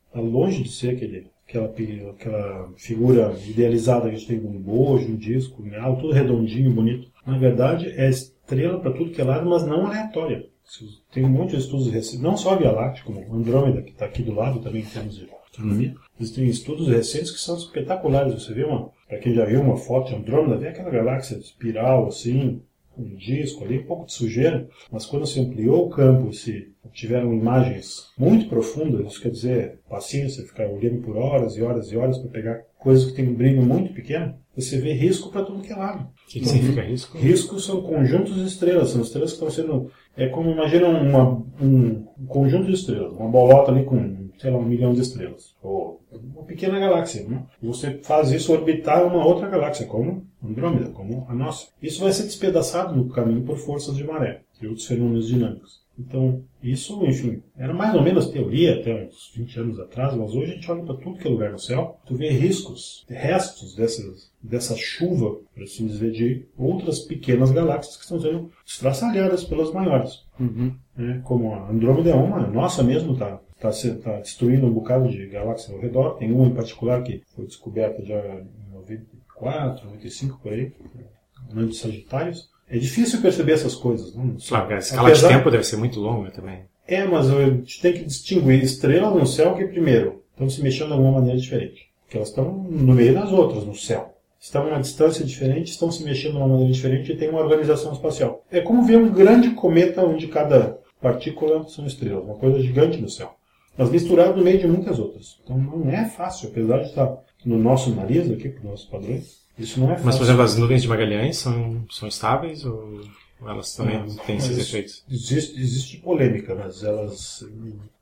está 0.07 0.21
longe 0.21 0.63
de 0.63 0.71
ser 0.71 0.91
aquele 0.91 1.33
aquela, 1.49 1.73
aquela 2.11 2.73
figura 2.77 3.35
idealizada 3.47 4.09
que 4.09 4.15
a 4.15 4.19
gente 4.19 4.27
tem 4.27 4.39
um 4.39 4.61
bojo, 4.61 5.09
um 5.09 5.17
disco, 5.17 5.63
um 5.63 5.83
alto, 5.83 6.03
tudo 6.03 6.13
redondinho, 6.13 6.73
bonito. 6.73 7.11
Na 7.27 7.39
verdade, 7.39 7.89
é 7.89 8.09
estrela 8.09 8.81
para 8.81 8.93
tudo 8.93 9.11
que 9.11 9.21
é 9.21 9.25
lado, 9.25 9.49
mas 9.49 9.67
não 9.67 9.87
aleatória. 9.87 10.47
Tem 11.13 11.25
um 11.25 11.29
monte 11.29 11.51
de 11.51 11.59
estudos 11.59 11.91
recentes, 11.91 12.21
não 12.21 12.37
só 12.37 12.55
a 12.55 12.57
Via 12.57 12.73
Láctea, 12.73 13.05
como 13.05 13.35
Andrômeda, 13.35 13.83
que 13.83 13.91
está 13.91 14.07
aqui 14.07 14.23
do 14.23 14.35
lado 14.35 14.61
também 14.61 14.83
em 14.83 14.87
termos 14.87 15.17
de 15.17 15.27
astronomia. 15.53 15.95
Existem 16.19 16.47
estudos 16.47 16.89
recentes 16.89 17.31
que 17.31 17.39
são 17.39 17.57
espetaculares. 17.57 18.35
Você 18.35 18.55
vê 18.55 18.65
uma, 18.65 18.91
para 19.09 19.19
quem 19.19 19.35
já 19.35 19.45
viu 19.45 19.61
uma 19.61 19.77
foto 19.77 20.09
de 20.09 20.17
Andrômeda, 20.17 20.57
vê 20.57 20.69
aquela 20.69 20.91
galáxia 20.91 21.37
espiral 21.37 22.07
assim, 22.07 22.63
um 22.97 23.15
disco 23.17 23.65
ali, 23.65 23.79
um 23.79 23.87
pouco 23.87 24.07
de 24.07 24.13
sujeira, 24.13 24.69
mas 24.91 25.07
quando 25.07 25.27
se 25.27 25.41
ampliou 25.41 25.87
o 25.87 25.91
campo 25.91 26.31
e 26.31 26.35
se 26.35 26.73
tiveram 26.93 27.33
imagens 27.33 28.11
muito 28.19 28.49
profundas, 28.49 29.07
isso 29.07 29.23
quer 29.23 29.31
dizer 29.31 29.79
paciência, 29.89 30.45
ficar 30.45 30.69
olhando 30.69 31.01
por 31.01 31.17
horas 31.17 31.57
e 31.57 31.63
horas 31.63 31.91
e 31.91 31.97
horas 31.97 32.19
para 32.19 32.31
pegar 32.31 32.63
coisas 32.79 33.07
que 33.07 33.17
têm 33.17 33.29
um 33.29 33.35
brilho 33.35 33.63
muito 33.63 33.95
pequeno, 33.95 34.35
você 34.55 34.79
vê 34.79 34.93
risco 34.93 35.31
para 35.31 35.45
tudo 35.45 35.63
que 35.63 35.73
é 35.73 35.77
lado. 35.77 36.03
O 36.03 36.29
que, 36.29 36.41
que 36.41 36.49
significa 36.49 36.83
risco? 36.83 37.17
Riscos 37.17 37.65
são 37.65 37.81
conjuntos 37.81 38.35
de 38.35 38.45
estrelas, 38.45 38.91
são 38.91 39.01
estrelas 39.01 39.31
que 39.31 39.37
estão 39.37 39.51
sendo. 39.51 39.91
É 40.15 40.29
como 40.29 40.51
imagina 40.51 40.89
uma, 40.89 41.43
um, 41.61 42.07
um 42.19 42.27
conjunto 42.27 42.67
de 42.67 42.75
estrelas, 42.75 43.13
uma 43.13 43.29
bolota 43.29 43.71
ali 43.71 43.85
com, 43.85 44.22
sei 44.43 44.51
lá, 44.51 44.59
um 44.59 44.65
milhão 44.65 44.93
de 44.93 45.01
estrelas. 45.01 45.55
Ou 45.63 46.03
uma 46.13 46.43
pequena 46.43 46.81
galáxia. 46.81 47.25
Né? 47.29 47.45
E 47.63 47.67
você 47.67 47.99
faz 48.03 48.33
isso 48.33 48.53
orbitar 48.53 49.07
uma 49.07 49.25
outra 49.25 49.49
galáxia, 49.49 49.87
como 49.87 50.27
Andrômeda, 50.45 50.91
como 50.91 51.25
a 51.29 51.35
nossa. 51.35 51.69
Isso 51.81 52.03
vai 52.03 52.13
ser 52.13 52.25
despedaçado 52.25 52.97
no 52.97 53.09
caminho 53.09 53.45
por 53.45 53.57
forças 53.57 53.97
de 53.97 54.03
maré 54.03 54.43
e 54.61 54.67
outros 54.67 54.87
fenômenos 54.87 55.29
dinâmicos. 55.29 55.81
Então, 55.97 56.43
isso, 56.63 57.05
enfim, 57.05 57.43
era 57.57 57.73
mais 57.73 57.95
ou 57.95 58.03
menos 58.03 58.31
teoria 58.31 58.81
até 58.81 59.05
uns 59.07 59.31
20 59.37 59.61
anos 59.61 59.79
atrás, 59.79 60.15
mas 60.17 60.35
hoje 60.35 60.53
a 60.53 60.55
gente 60.55 60.71
olha 60.71 60.83
para 60.85 60.97
tudo 60.97 61.19
que 61.19 61.29
é 61.29 61.31
lugar 61.31 61.53
no 61.53 61.59
céu, 61.59 62.01
tu 62.07 62.17
vê 62.17 62.31
riscos, 62.31 63.05
restos 63.09 63.75
dessas, 63.77 64.33
dessa 64.43 64.75
chuva, 64.75 65.37
por 65.55 65.63
assim 65.63 65.87
dizer, 65.87 66.11
de 66.11 66.47
outras 66.57 67.01
pequenas 67.01 67.53
galáxias 67.53 67.97
que 67.97 68.05
estão 68.05 68.19
sendo 68.19 68.51
estraçalhadas 68.67 69.45
pelas 69.45 69.71
maiores. 69.71 70.25
né? 70.97 71.21
Como 71.25 71.53
a 71.53 71.71
Andrômeda 71.71 72.11
é 72.11 72.15
uma, 72.15 72.39
a 72.39 72.51
nossa 72.51 72.83
mesmo 72.83 73.13
está 73.13 73.39
tá, 73.63 73.73
se- 73.73 73.95
tá 73.95 74.19
destruindo 74.19 74.67
um 74.67 74.73
bocado 74.73 75.09
de 75.09 75.27
galáxias 75.29 75.73
ao 75.73 75.81
redor. 75.81 76.17
Tem 76.19 76.31
uma 76.33 76.47
em 76.47 76.55
particular 76.55 77.03
que 77.03 77.23
foi 77.35 77.47
descoberta 77.47 78.05
já 78.05 78.19
em 78.19 78.47
94, 78.75 79.87
95 79.87 80.39
por 80.43 80.53
aí, 80.53 80.73
ano 81.55 81.69
de 81.69 81.77
Sagitários. 81.77 82.51
É 82.69 82.77
difícil 82.79 83.21
perceber 83.21 83.53
essas 83.53 83.75
coisas. 83.75 84.15
Não? 84.15 84.35
Claro, 84.49 84.75
a 84.75 84.79
escala 84.79 85.03
de 85.11 85.13
Apesar- 85.13 85.29
tempo 85.29 85.51
deve 85.51 85.65
ser 85.65 85.77
muito 85.77 86.01
longa 86.01 86.31
também. 86.31 86.61
é, 86.87 87.05
mas 87.05 87.31
a 87.31 87.45
gente 87.45 87.81
tem 87.81 87.93
que 87.93 88.05
distinguir 88.05 88.63
estrelas 88.63 89.15
no 89.15 89.27
céu 89.27 89.55
que, 89.55 89.65
primeiro, 89.67 90.23
estão 90.33 90.49
se 90.51 90.63
mexendo 90.63 90.89
de 90.89 90.93
alguma 90.95 91.13
maneira 91.13 91.39
diferente. 91.39 91.91
Porque 92.05 92.17
elas 92.17 92.29
estão 92.29 92.53
no 92.53 92.95
meio 92.95 93.15
das 93.15 93.31
outras, 93.33 93.65
no 93.65 93.75
céu. 93.75 94.15
Estão 94.41 94.65
a 94.65 94.67
uma 94.69 94.81
distância 94.81 95.25
diferente, 95.25 95.71
estão 95.71 95.91
se 95.93 96.03
mexendo 96.03 96.33
de 96.33 96.39
uma 96.39 96.49
maneira 96.49 96.73
diferente 96.73 97.13
e 97.13 97.17
tem 97.17 97.29
uma 97.31 97.41
organização 97.41 97.93
espacial. 97.93 98.45
É 98.51 98.61
como 98.61 98.85
ver 98.85 98.97
um 98.97 99.09
grande 99.13 99.51
cometa 99.53 100.03
onde 100.05 100.27
cada 100.27 100.79
partícula 101.01 101.67
são 101.69 101.87
estrelas. 101.87 102.25
Uma 102.25 102.35
coisa 102.35 102.61
gigante 102.61 102.99
no 103.01 103.09
céu. 103.09 103.35
Mas 103.77 103.91
misturado 103.91 104.37
no 104.37 104.45
meio 104.45 104.59
de 104.59 104.67
muitas 104.67 104.99
outras. 104.99 105.39
Então 105.43 105.57
não 105.57 105.91
é 105.91 106.09
fácil, 106.09 106.49
apesar 106.49 106.79
de 106.79 106.89
estar 106.89 107.17
no 107.45 107.59
nosso 107.59 107.95
nariz 107.95 108.31
aqui, 108.31 108.49
para 108.49 108.59
os 108.59 108.65
nossos 108.65 108.87
padrões. 108.87 109.43
Isso 109.59 109.81
não 109.81 109.87
é 109.87 109.93
fácil. 109.93 110.07
Mas, 110.07 110.17
por 110.17 110.25
exemplo, 110.25 110.43
as 110.43 110.57
nuvens 110.57 110.83
de 110.83 110.89
Magalhães 110.89 111.37
são, 111.39 111.85
são 111.91 112.09
estáveis 112.09 112.65
ou 112.65 113.01
elas 113.47 113.75
também 113.75 113.99
Não, 113.99 114.15
têm 114.17 114.37
esses 114.37 114.59
efeitos? 114.59 115.05
Existe, 115.11 115.61
existe 115.61 115.97
polêmica, 115.99 116.55
mas 116.55 116.83
elas. 116.83 117.47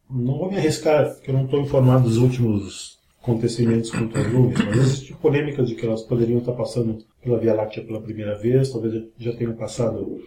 Não 0.09 0.39
vou 0.39 0.51
me 0.51 0.57
arriscar, 0.57 1.15
porque 1.15 1.31
eu 1.31 1.35
não 1.35 1.45
estou 1.45 1.61
informado 1.61 2.05
dos 2.05 2.17
últimos 2.17 2.99
acontecimentos 3.23 3.91
quanto 3.91 4.19
às 4.19 4.33
nuvens, 4.33 4.65
mas 4.65 4.77
existe 4.77 5.15
polêmica 5.15 5.63
de 5.63 5.75
que 5.75 5.87
elas 5.87 6.03
poderiam 6.03 6.41
estar 6.41 6.53
passando 6.53 7.05
pela 7.23 7.39
Via 7.39 7.55
Láctea 7.55 7.85
pela 7.85 8.01
primeira 8.01 8.37
vez, 8.37 8.71
talvez 8.71 9.05
já 9.19 9.33
tenham 9.35 9.55
passado 9.55 10.21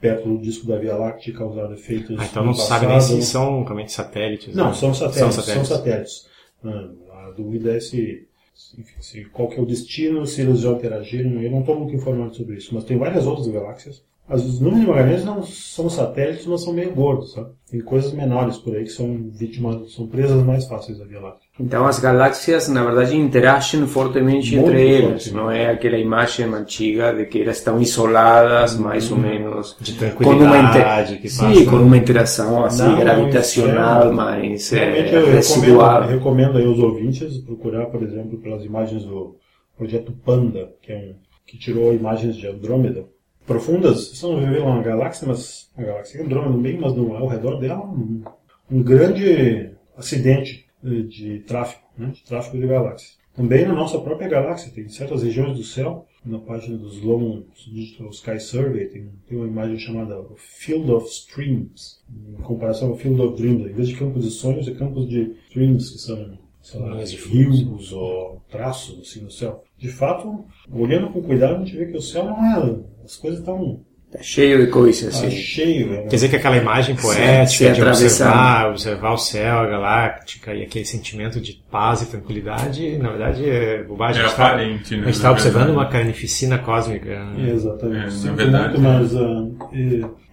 perto 0.00 0.28
do 0.28 0.38
disco 0.38 0.66
da 0.66 0.78
Via 0.78 0.96
Láctea 0.96 1.34
causado 1.34 1.74
efeitos. 1.74 2.18
Ah, 2.18 2.24
então 2.24 2.44
não 2.44 2.54
se 2.54 2.66
sabe 2.66 2.86
nem 2.86 3.00
se 3.00 3.22
são 3.22 3.62
realmente 3.62 3.92
satélites. 3.92 4.54
Não, 4.54 4.68
né? 4.68 4.74
são 4.74 4.94
satélites. 4.94 5.34
São 5.34 5.44
São 5.44 5.64
satélites. 5.64 6.26
Ah, 6.64 7.28
A 7.28 7.30
dúvida 7.32 7.76
é 7.76 7.80
se, 7.80 8.26
se, 8.54 8.80
enfim, 8.80 9.00
se 9.00 9.24
qual 9.26 9.48
que 9.48 9.58
é 9.58 9.62
o 9.62 9.66
destino, 9.66 10.26
se 10.26 10.40
eles 10.40 10.60
já 10.60 10.70
interagiram. 10.72 11.42
Eu 11.42 11.50
não 11.50 11.60
estou 11.60 11.78
muito 11.78 11.94
informado 11.94 12.34
sobre 12.34 12.56
isso, 12.56 12.74
mas 12.74 12.84
tem 12.84 12.96
várias 12.96 13.26
outras 13.26 13.46
galáxias 13.48 14.02
As 14.30 14.60
nuvens 14.60 14.82
de 14.82 14.86
Magalhães 14.86 15.24
não 15.24 15.42
são 15.42 15.90
satélites, 15.90 16.46
mas 16.46 16.62
são 16.62 16.72
meio 16.72 16.92
gordos, 16.92 17.32
sabe? 17.32 17.50
Tem 17.68 17.80
coisas 17.80 18.12
menores 18.12 18.58
por 18.58 18.76
aí 18.76 18.84
que 18.84 18.90
são 18.90 19.28
vítimas, 19.32 19.92
são 19.92 20.06
presas 20.06 20.40
mais 20.44 20.66
fáceis 20.68 20.98
da 20.98 21.04
Via 21.04 21.18
Láctea. 21.20 21.48
Então 21.58 21.84
as 21.84 21.98
galáxias, 21.98 22.68
na 22.68 22.84
verdade, 22.84 23.16
interagem 23.16 23.84
fortemente 23.88 24.54
Muito 24.54 24.68
entre 24.70 25.02
elas. 25.02 25.32
Não 25.32 25.50
é 25.50 25.70
aquela 25.72 25.98
imagem 25.98 26.46
antiga 26.46 27.12
de 27.12 27.26
que 27.26 27.42
elas 27.42 27.58
estão 27.58 27.80
isoladas, 27.82 28.76
mais 28.76 29.10
ou 29.10 29.18
menos. 29.18 29.76
De 29.80 29.94
com 29.94 30.04
uma 30.04 30.12
tranquilidade, 30.14 31.10
inter... 31.14 31.22
que 31.22 31.28
Sim, 31.28 31.40
passa- 31.46 31.64
com 31.70 31.76
uma 31.76 31.96
interação 31.96 32.64
assim, 32.64 32.82
Não, 32.84 33.00
gravitacional, 33.00 34.10
é- 34.10 34.12
mais 34.12 34.70
Realmente 34.70 34.96
é, 34.96 35.02
eu 35.02 35.26
recomendo, 35.26 35.34
residual. 35.34 36.02
eu 36.04 36.08
recomendo 36.08 36.58
aí 36.58 36.66
aos 36.66 36.78
ouvintes 36.78 37.38
procurar, 37.38 37.86
por 37.86 38.00
exemplo, 38.00 38.38
pelas 38.38 38.64
imagens 38.64 39.02
do 39.04 39.36
projeto 39.76 40.12
Panda, 40.24 40.70
que 40.82 40.92
é 40.92 40.96
um 40.96 41.14
que 41.44 41.58
tirou 41.58 41.92
imagens 41.92 42.36
de 42.36 42.46
Andrômeda 42.46 43.06
profundas. 43.46 44.20
Não 44.22 44.40
vê 44.40 44.58
uma 44.58 44.82
galáxia, 44.82 45.26
mas 45.26 45.70
a 45.76 45.82
galáxia 45.82 46.18
é 46.18 46.22
Andrômeda 46.22 46.58
bem, 46.58 46.78
mas 46.78 46.94
no, 46.94 47.14
ao 47.16 47.26
redor 47.26 47.58
dela 47.58 47.84
um, 47.84 48.22
um 48.70 48.82
grande 48.82 49.70
acidente 49.96 50.66
eh, 50.84 51.02
de 51.02 51.40
tráfego, 51.40 51.82
né, 51.96 52.10
de 52.14 52.22
tráfego 52.24 52.58
de 52.58 52.66
galáxias. 52.66 53.18
Também 53.34 53.66
na 53.66 53.74
nossa 53.74 53.98
própria 53.98 54.28
galáxia 54.28 54.72
tem 54.72 54.88
certas 54.88 55.22
regiões 55.22 55.56
do 55.56 55.64
céu. 55.64 56.06
Na 56.22 56.38
página 56.38 56.76
dos 56.76 57.00
Long 57.00 57.44
Digital 57.72 58.10
Sky 58.10 58.38
Survey 58.38 58.86
tem, 58.88 59.08
tem 59.26 59.38
uma 59.38 59.46
imagem 59.46 59.78
chamada 59.78 60.22
Field 60.36 60.90
of 60.90 61.08
Streams, 61.08 62.00
em 62.10 62.42
comparação 62.42 62.88
ao 62.88 62.96
Field 62.96 63.18
of 63.22 63.40
Dreams. 63.40 63.70
Em 63.70 63.72
vez 63.72 63.88
de 63.88 63.96
campos 63.96 64.24
de 64.24 64.30
sonhos, 64.30 64.68
é 64.68 64.74
campos 64.74 65.08
de 65.08 65.34
streams, 65.48 65.92
que 65.92 65.98
são 65.98 66.38
sei 66.62 66.80
lá, 66.80 66.96
rios 66.96 67.92
ou 67.92 68.42
traços 68.48 69.00
assim 69.00 69.22
no 69.22 69.30
céu. 69.30 69.64
De 69.76 69.88
fato, 69.88 70.44
olhando 70.70 71.10
com 71.10 71.22
cuidado, 71.22 71.56
a 71.56 71.58
gente 71.58 71.76
vê 71.76 71.86
que 71.86 71.96
o 71.96 72.02
céu 72.02 72.24
não 72.24 72.44
é. 72.44 72.80
As 73.04 73.16
coisas 73.16 73.40
estão 73.40 73.84
Tá 74.12 74.18
cheio 74.22 74.58
de 74.64 74.72
coisas 74.72 75.20
tá 75.20 75.26
assim. 75.26 75.36
cheio. 75.36 75.88
né? 75.88 75.96
Quer 76.02 76.16
dizer 76.16 76.28
que 76.30 76.34
aquela 76.34 76.56
imagem 76.56 76.96
se 76.96 77.02
poética 77.02 77.70
de 77.70 77.80
observar, 77.80 78.68
observar 78.70 79.12
o 79.12 79.16
céu, 79.16 79.58
a 79.58 79.66
galáctica 79.66 80.52
e 80.52 80.64
aquele 80.64 80.84
sentimento 80.84 81.40
de 81.40 81.52
paz 81.70 82.02
e 82.02 82.06
tranquilidade, 82.06 82.98
na 82.98 83.10
verdade 83.10 83.48
é 83.48 83.84
bobagem. 83.84 84.20
É 84.20 84.24
a 84.24 84.28
gente 84.28 84.36
tá- 84.36 84.46
aparente, 84.48 84.96
né, 84.96 85.02
A 85.02 85.04
gente 85.06 85.14
está 85.14 85.28
na 85.28 85.32
observando 85.34 85.66
verdade. 85.66 85.78
uma 85.78 85.88
carnificina 85.88 86.58
cósmica. 86.58 87.24
né? 87.24 87.50
Exatamente. 87.52 88.06
É, 88.06 88.10
Sinto 88.10 88.34
verdade, 88.34 88.78
muito, 88.80 88.80
mas 88.80 89.14
ah, 89.16 89.46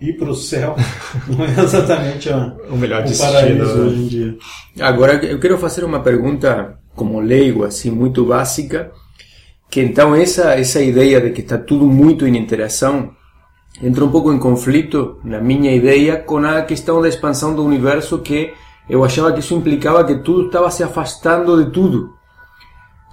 ir, 0.01 0.13
para 0.17 0.29
o 0.31 0.35
céu 0.35 0.75
não 1.29 1.45
é 1.45 1.63
exatamente 1.63 2.29
a, 2.31 2.55
O 2.71 2.77
melhor 2.77 3.05
o 3.05 3.17
paraíso 3.17 3.57
destino. 3.59 3.85
hoje 3.85 3.95
em 3.95 4.07
dia. 4.07 4.37
Agora 4.79 5.23
eu 5.23 5.39
quero 5.39 5.55
fazer 5.59 5.83
uma 5.85 5.99
pergunta 6.01 6.79
como 6.95 7.19
leigo, 7.19 7.63
assim, 7.63 7.91
muito 7.91 8.25
básica, 8.25 8.91
que 9.69 9.79
então 9.81 10.15
essa 10.15 10.55
essa 10.55 10.81
ideia 10.81 11.21
de 11.21 11.29
que 11.29 11.41
está 11.41 11.59
tudo 11.59 11.85
muito 11.85 12.25
em 12.25 12.35
interação 12.35 13.15
entra 13.81 14.03
um 14.03 14.11
pouco 14.11 14.31
em 14.31 14.39
conflito 14.39 15.19
na 15.23 15.39
minha 15.39 15.73
ideia 15.73 16.17
com 16.17 16.37
a 16.37 16.61
questão 16.61 17.01
da 17.01 17.07
expansão 17.07 17.55
do 17.55 17.63
universo 17.63 18.19
que 18.19 18.53
eu 18.89 19.03
achava 19.03 19.31
que 19.33 19.39
isso 19.39 19.53
implicava 19.53 20.03
que 20.03 20.15
tudo 20.15 20.47
estava 20.47 20.71
se 20.71 20.83
afastando 20.83 21.63
de 21.63 21.71
tudo. 21.71 22.13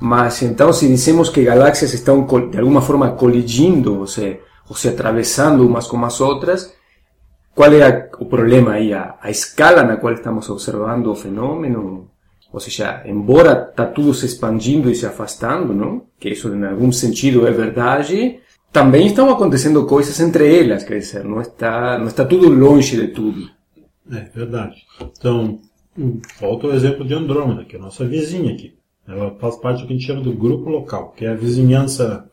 Mas 0.01 0.43
então 0.43 0.73
se 0.73 0.87
dizemos 0.87 1.29
que 1.29 1.45
galáxias 1.45 1.93
estão 1.93 2.27
de 2.51 2.59
alguma 2.59 2.81
forma 2.81 3.11
colidindo, 3.13 4.01
ou 4.01 4.07
se, 4.07 4.41
ou 4.69 4.77
se 4.77 4.89
atravessando 4.89 5.67
umas 5.67 5.87
com 5.87 6.03
as 6.05 6.21
outras, 6.21 6.73
qual 7.55 7.73
é 7.73 8.11
o 8.19 8.27
problema 8.27 8.73
aí? 8.73 8.93
A, 8.93 9.15
a 9.21 9.31
escala 9.31 9.83
na 9.83 9.97
qual 9.97 10.13
estamos 10.13 10.49
observando 10.51 11.07
o 11.09 11.15
fenômeno? 11.15 12.11
Ou 12.53 12.61
seja, 12.61 13.03
embora 13.05 13.69
está 13.69 13.87
tudo 13.87 14.15
se 14.15 14.27
expandindo 14.27 14.91
e 14.91 14.95
se 14.95 15.07
afastando, 15.07 15.73
não? 15.73 16.03
que 16.19 16.31
isso 16.31 16.49
em 16.49 16.65
algum 16.65 16.91
sentido 16.91 17.47
é 17.47 17.51
verdade, 17.51 18.41
também 18.75 19.07
estão 19.07 19.31
acontecendo 19.31 19.87
coisas 19.87 20.19
entre 20.19 20.59
elas, 20.59 20.83
quer 20.83 20.99
dizer, 20.99 21.23
não 21.23 21.41
está, 21.41 21.97
não 21.97 22.09
está 22.09 22.25
tudo 22.25 22.49
longe 22.49 22.97
de 22.97 23.07
tudo. 23.07 23.49
É 24.11 24.23
verdade. 24.23 24.85
Então, 25.17 25.61
volta 26.41 26.67
o 26.67 26.73
exemplo 26.73 27.07
de 27.07 27.15
Andrômeda, 27.15 27.65
que 27.65 27.77
é 27.77 27.79
a 27.79 27.83
nossa 27.83 28.05
vizinha 28.05 28.53
aqui. 28.53 28.77
Ela 29.07 29.33
faz 29.39 29.55
parte 29.59 29.83
do 29.83 29.87
que 29.87 29.93
a 29.93 29.97
gente 29.97 30.07
chama 30.07 30.23
do 30.23 30.33
grupo 30.33 30.69
local, 30.69 31.13
que 31.13 31.25
é 31.25 31.29
a 31.29 31.37
vizinhança 31.37 32.29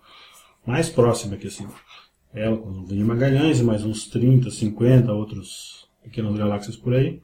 mais 0.66 0.90
próxima 0.90 1.36
aqui, 1.36 1.46
assim. 1.46 1.68
Ela 2.34 2.58
com 2.58 2.70
o 2.70 2.86
de 2.88 3.04
Magalhães 3.04 3.60
e 3.60 3.64
mais 3.64 3.86
uns 3.86 4.08
30, 4.08 4.50
50 4.50 5.14
outros 5.14 5.88
pequenas 6.02 6.36
galáxias 6.36 6.76
por 6.76 6.96
aí, 6.96 7.22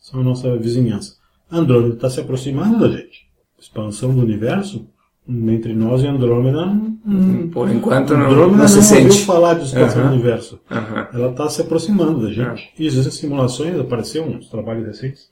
são 0.00 0.20
a 0.20 0.22
nossa 0.22 0.56
vizinhança. 0.56 1.16
Andrômeda 1.50 1.96
está 1.96 2.08
se 2.08 2.20
aproximando 2.20 2.78
da 2.78 2.96
gente. 2.96 3.28
Expansão 3.58 4.14
do 4.14 4.22
universo, 4.22 4.86
entre 5.26 5.72
nós 5.72 6.02
e 6.02 6.06
Andrômeda, 6.06 6.66
hum, 6.66 7.48
Por 7.50 7.70
enquanto 7.70 8.14
não, 8.14 8.26
Andrômeda 8.26 8.58
não 8.58 8.68
se 8.68 8.76
ouviu 8.94 9.10
sente. 9.12 9.24
falar 9.24 9.54
de 9.54 9.64
expansão 9.64 10.02
Aham. 10.02 10.10
do 10.10 10.14
universo 10.14 10.60
ela 11.14 11.30
está 11.30 11.48
se 11.48 11.62
aproximando 11.62 12.22
da 12.26 12.32
gente. 12.32 12.70
E 12.78 12.86
existem 12.86 13.12
simulações, 13.12 13.78
apareceram 13.78 14.28
uns 14.28 14.48
trabalhos 14.48 14.86
recentes, 14.86 15.30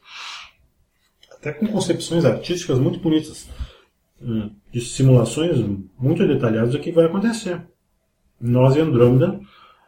até 1.30 1.52
com 1.52 1.66
concepções 1.66 2.24
artísticas 2.24 2.78
muito 2.78 3.00
bonitas, 3.00 3.46
hum, 4.20 4.50
de 4.72 4.80
simulações 4.80 5.58
muito 5.98 6.26
detalhadas 6.26 6.72
do 6.72 6.78
que 6.78 6.90
vai 6.90 7.04
acontecer. 7.04 7.60
Nós 8.40 8.74
e 8.76 8.80
Andrômeda 8.80 9.38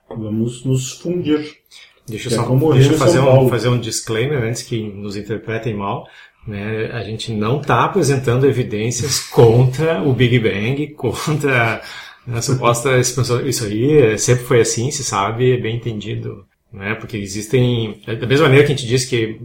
vamos 0.09 0.65
nos 0.65 0.93
fundir. 0.93 1.59
Deixa 2.07 2.29
eu 2.29 2.33
é 2.33 2.37
só 2.45 2.73
deixa 2.73 2.93
eu 2.93 2.99
fazer 2.99 3.21
um, 3.21 3.49
fazer 3.49 3.69
um 3.69 3.79
disclaimer 3.79 4.43
antes 4.43 4.63
que 4.63 4.83
nos 4.83 5.17
interpretem 5.17 5.75
mal. 5.75 6.07
Né? 6.47 6.91
A 6.93 7.03
gente 7.03 7.33
não 7.33 7.61
está 7.61 7.85
apresentando 7.85 8.47
evidências 8.47 9.21
contra 9.21 10.03
o 10.03 10.13
Big 10.13 10.39
Bang, 10.39 10.89
contra 10.97 11.83
a 12.27 12.43
suposta 12.43 12.99
expansão. 12.99 13.47
Isso 13.47 13.65
aí 13.65 13.99
é- 13.99 14.17
sempre 14.19 14.45
foi 14.45 14.61
assim, 14.61 14.91
se 14.91 15.03
sabe, 15.03 15.53
é 15.53 15.61
bem 15.61 15.77
entendido. 15.77 16.47
Né? 16.73 16.95
Porque 16.95 17.17
existem. 17.17 18.01
Da 18.07 18.27
mesma 18.27 18.47
maneira 18.47 18.67
que 18.67 18.73
a 18.73 18.77
gente 18.77 18.87
diz 18.87 19.05
que 19.05 19.41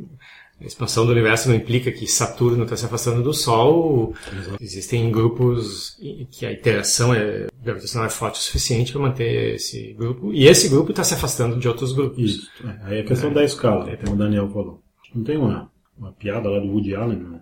a 0.61 0.65
expansão 0.65 1.05
do 1.05 1.11
universo 1.11 1.47
não 1.47 1.55
implica 1.55 1.91
que 1.91 2.05
Saturno 2.05 2.63
está 2.63 2.75
se 2.75 2.85
afastando 2.85 3.23
do 3.23 3.33
Sol, 3.33 4.13
existem 4.59 5.09
grupos 5.09 5.97
que 6.31 6.45
a 6.45 6.51
interação 6.51 7.13
é, 7.13 7.47
gravitacional 7.63 8.07
é 8.07 8.09
forte 8.09 8.39
o 8.39 8.43
suficiente 8.43 8.91
para 8.91 9.01
manter 9.01 9.55
esse 9.55 9.93
grupo, 9.93 10.33
e 10.33 10.47
esse 10.47 10.67
grupo 10.67 10.89
está 10.91 11.01
se 11.01 11.13
afastando 11.13 11.57
de 11.57 11.67
outros 11.67 11.93
grupos. 11.93 12.19
Isso. 12.21 12.49
É, 12.65 12.77
aí 12.83 12.97
é 12.97 13.01
a 13.01 13.05
questão 13.05 13.31
da 13.31 13.43
escala, 13.43 13.95
como 13.97 14.15
o 14.15 14.17
Daniel 14.17 14.49
falou. 14.49 14.81
Não 15.15 15.23
tem 15.23 15.37
uma, 15.37 15.71
uma 15.99 16.11
piada 16.13 16.49
lá 16.49 16.59
do 16.59 16.67
Woody 16.67 16.95
Allen, 16.95 17.19
né? 17.19 17.41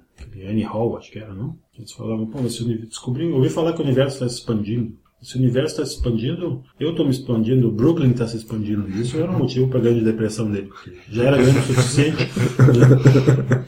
Annie 0.49 0.63
Hall, 0.63 0.97
acho 0.97 1.11
que 1.11 1.19
era, 1.19 1.33
não? 1.33 1.57
Eles 1.77 1.91
falavam, 1.91 2.25
pô, 2.25 2.39
esse 2.39 2.63
uni- 2.63 2.77
descobri, 2.79 3.25
eu 3.29 3.35
ouvi 3.35 3.49
falar 3.49 3.73
que 3.73 3.81
o 3.81 3.83
universo 3.85 4.15
está 4.15 4.27
se 4.29 4.35
expandindo. 4.39 4.97
Se 5.21 5.35
o 5.35 5.39
universo 5.39 5.73
está 5.73 5.85
se 5.85 5.95
expandindo, 5.95 6.63
eu 6.79 6.91
estou 6.91 7.03
me 7.03 7.11
expandindo, 7.11 7.67
o 7.67 7.71
Brooklyn 7.71 8.11
está 8.11 8.27
se 8.27 8.37
expandindo. 8.37 8.87
Isso 8.89 9.17
era 9.17 9.31
um 9.31 9.39
motivo 9.39 9.67
para 9.67 9.79
a 9.79 9.81
grande 9.81 10.01
depressão 10.01 10.49
dele, 10.51 10.69
já 11.09 11.23
era 11.23 11.37
grande 11.37 11.57
o 11.57 11.63
suficiente. 11.63 12.23
né? 12.23 13.65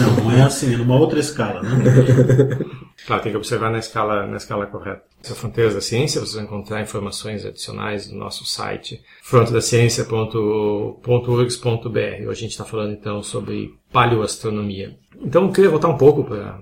Não, 0.00 0.24
não 0.24 0.32
é 0.32 0.42
assim, 0.42 0.74
é 0.74 0.76
numa 0.76 0.96
outra 0.96 1.18
escala, 1.18 1.62
né? 1.62 2.58
Claro, 3.06 3.22
tem 3.22 3.32
que 3.32 3.38
observar 3.38 3.70
na 3.70 3.78
escala, 3.78 4.26
na 4.26 4.36
escala 4.36 4.66
correta. 4.66 5.02
Essa 5.22 5.34
Fronteiras 5.34 5.74
da 5.74 5.80
Ciência, 5.80 6.20
vocês 6.20 6.34
vão 6.34 6.44
encontrar 6.44 6.82
informações 6.82 7.44
adicionais 7.44 8.10
no 8.10 8.18
nosso 8.18 8.44
site 8.44 9.00
frontedaciencia.org.br. 9.22 12.20
Hoje 12.20 12.28
a 12.28 12.34
gente 12.34 12.50
está 12.50 12.64
falando 12.64 12.92
então 12.92 13.22
sobre 13.22 13.74
paleoastronomia. 13.92 14.96
Então 15.20 15.46
eu 15.46 15.52
queria 15.52 15.70
voltar 15.70 15.88
um 15.88 15.96
pouco 15.96 16.22
para 16.22 16.60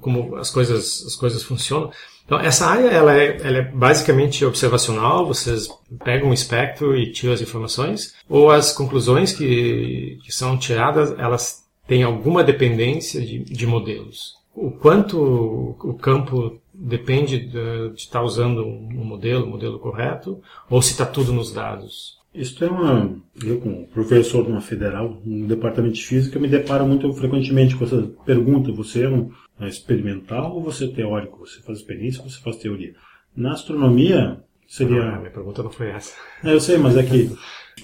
como 0.00 0.34
as 0.36 0.50
coisas, 0.50 1.04
as 1.06 1.14
coisas 1.14 1.42
funcionam. 1.42 1.90
Então 2.26 2.38
essa 2.38 2.66
área 2.66 2.88
ela 2.88 3.16
é, 3.16 3.38
ela 3.40 3.58
é 3.58 3.62
basicamente 3.62 4.44
observacional, 4.44 5.26
vocês 5.26 5.68
pegam 6.04 6.28
um 6.28 6.34
espectro 6.34 6.94
e 6.96 7.10
tiram 7.12 7.32
as 7.32 7.40
informações, 7.40 8.14
ou 8.28 8.50
as 8.50 8.72
conclusões 8.72 9.32
que, 9.32 10.18
que 10.22 10.32
são 10.32 10.58
tiradas, 10.58 11.14
elas 11.18 11.64
têm 11.86 12.02
alguma 12.02 12.42
dependência 12.42 13.20
de, 13.20 13.38
de 13.38 13.66
modelos 13.66 14.36
o 14.56 14.70
quanto 14.70 15.76
o 15.78 15.94
campo 15.94 16.58
depende 16.72 17.38
de, 17.38 17.90
de 17.90 18.00
estar 18.00 18.22
usando 18.22 18.64
um 18.64 19.04
modelo, 19.04 19.46
um 19.46 19.50
modelo 19.50 19.78
correto, 19.78 20.40
ou 20.70 20.80
se 20.80 20.92
está 20.92 21.04
tudo 21.04 21.32
nos 21.32 21.52
dados. 21.52 22.18
Isso 22.36 22.62
é 22.64 22.68
uma. 22.68 23.16
Eu, 23.42 23.58
como 23.60 23.86
professor 23.88 24.44
de 24.44 24.50
uma 24.50 24.60
federal, 24.60 25.20
no 25.24 25.46
departamento 25.46 25.94
de 25.94 26.04
física, 26.04 26.38
me 26.38 26.48
deparo 26.48 26.86
muito 26.86 27.12
frequentemente 27.14 27.74
com 27.74 27.84
essa 27.84 28.02
pergunta: 28.24 28.70
você 28.70 29.04
é 29.04 29.08
um 29.08 29.30
é 29.58 29.68
experimental 29.68 30.54
ou 30.54 30.62
você 30.62 30.84
é 30.84 30.88
teórico? 30.88 31.38
Você 31.46 31.62
faz 31.62 31.78
experiência 31.78 32.22
ou 32.22 32.28
você 32.28 32.38
faz 32.40 32.56
teoria? 32.56 32.94
Na 33.34 33.52
astronomia, 33.52 34.42
seria. 34.68 35.02
Ah, 35.02 35.18
minha 35.18 35.30
pergunta 35.30 35.62
não 35.62 35.70
foi 35.70 35.88
essa. 35.88 36.14
É, 36.44 36.52
eu 36.52 36.60
sei, 36.60 36.76
mas 36.76 36.96
é 36.96 37.02
que 37.02 37.30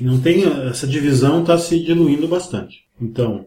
não 0.00 0.20
tem 0.20 0.44
essa 0.68 0.86
divisão 0.86 1.40
está 1.40 1.56
se 1.56 1.82
diluindo 1.82 2.28
bastante. 2.28 2.84
Então, 3.00 3.46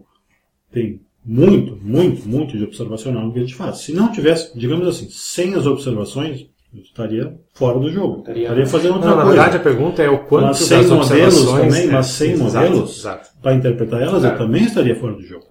tem 0.71 1.01
muito, 1.23 1.75
muito, 1.77 2.27
muito 2.27 2.57
de 2.57 2.63
observacional 2.63 3.25
no 3.25 3.33
que 3.33 3.39
a 3.39 3.41
gente 3.41 3.55
faz. 3.55 3.79
Se 3.79 3.93
não 3.93 4.11
tivesse, 4.11 4.57
digamos 4.57 4.87
assim, 4.87 5.07
sem 5.09 5.55
as 5.55 5.65
observações, 5.65 6.47
eu 6.75 6.83
estaria 6.83 7.39
fora 7.53 7.79
do 7.79 7.91
jogo. 7.91 8.19
Estaria, 8.27 8.65
fazendo 8.67 8.93
outra 8.95 9.09
Não, 9.09 9.17
na 9.17 9.23
coisa. 9.23 9.37
verdade, 9.41 9.57
a 9.57 9.59
pergunta 9.63 10.03
é 10.03 10.09
o 10.09 10.19
quanto 10.25 10.45
Mas 10.47 10.57
sem 10.57 10.77
das 10.81 10.89
modelos 10.89 11.45
também, 11.45 11.83
é, 11.83 11.91
mas 11.91 12.05
sem 12.07 12.31
exato, 12.31 12.43
modelos, 12.69 12.99
Exato. 12.99 13.29
para 13.41 13.53
interpretar 13.53 14.01
elas, 14.01 14.21
Claro. 14.21 14.35
eu 14.35 14.37
também 14.37 14.63
estaria 14.63 14.95
fora 14.95 15.13
do 15.13 15.21
jogo. 15.23 15.45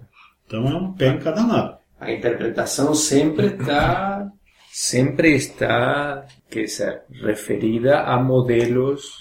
Então 0.45 0.67
é 0.67 0.75
um 0.75 0.93
pé 0.93 1.09
em 1.09 1.19
cada 1.19 1.45
lado. 1.45 1.77
A 1.99 2.11
interpretação 2.11 2.93
sempre 2.93 3.47
está 3.47 4.27
sempre 4.71 5.33
está, 5.35 6.25
quer 6.49 6.63
dizer, 6.63 7.01
referida 7.23 8.01
a 8.01 8.21
modelos 8.21 9.13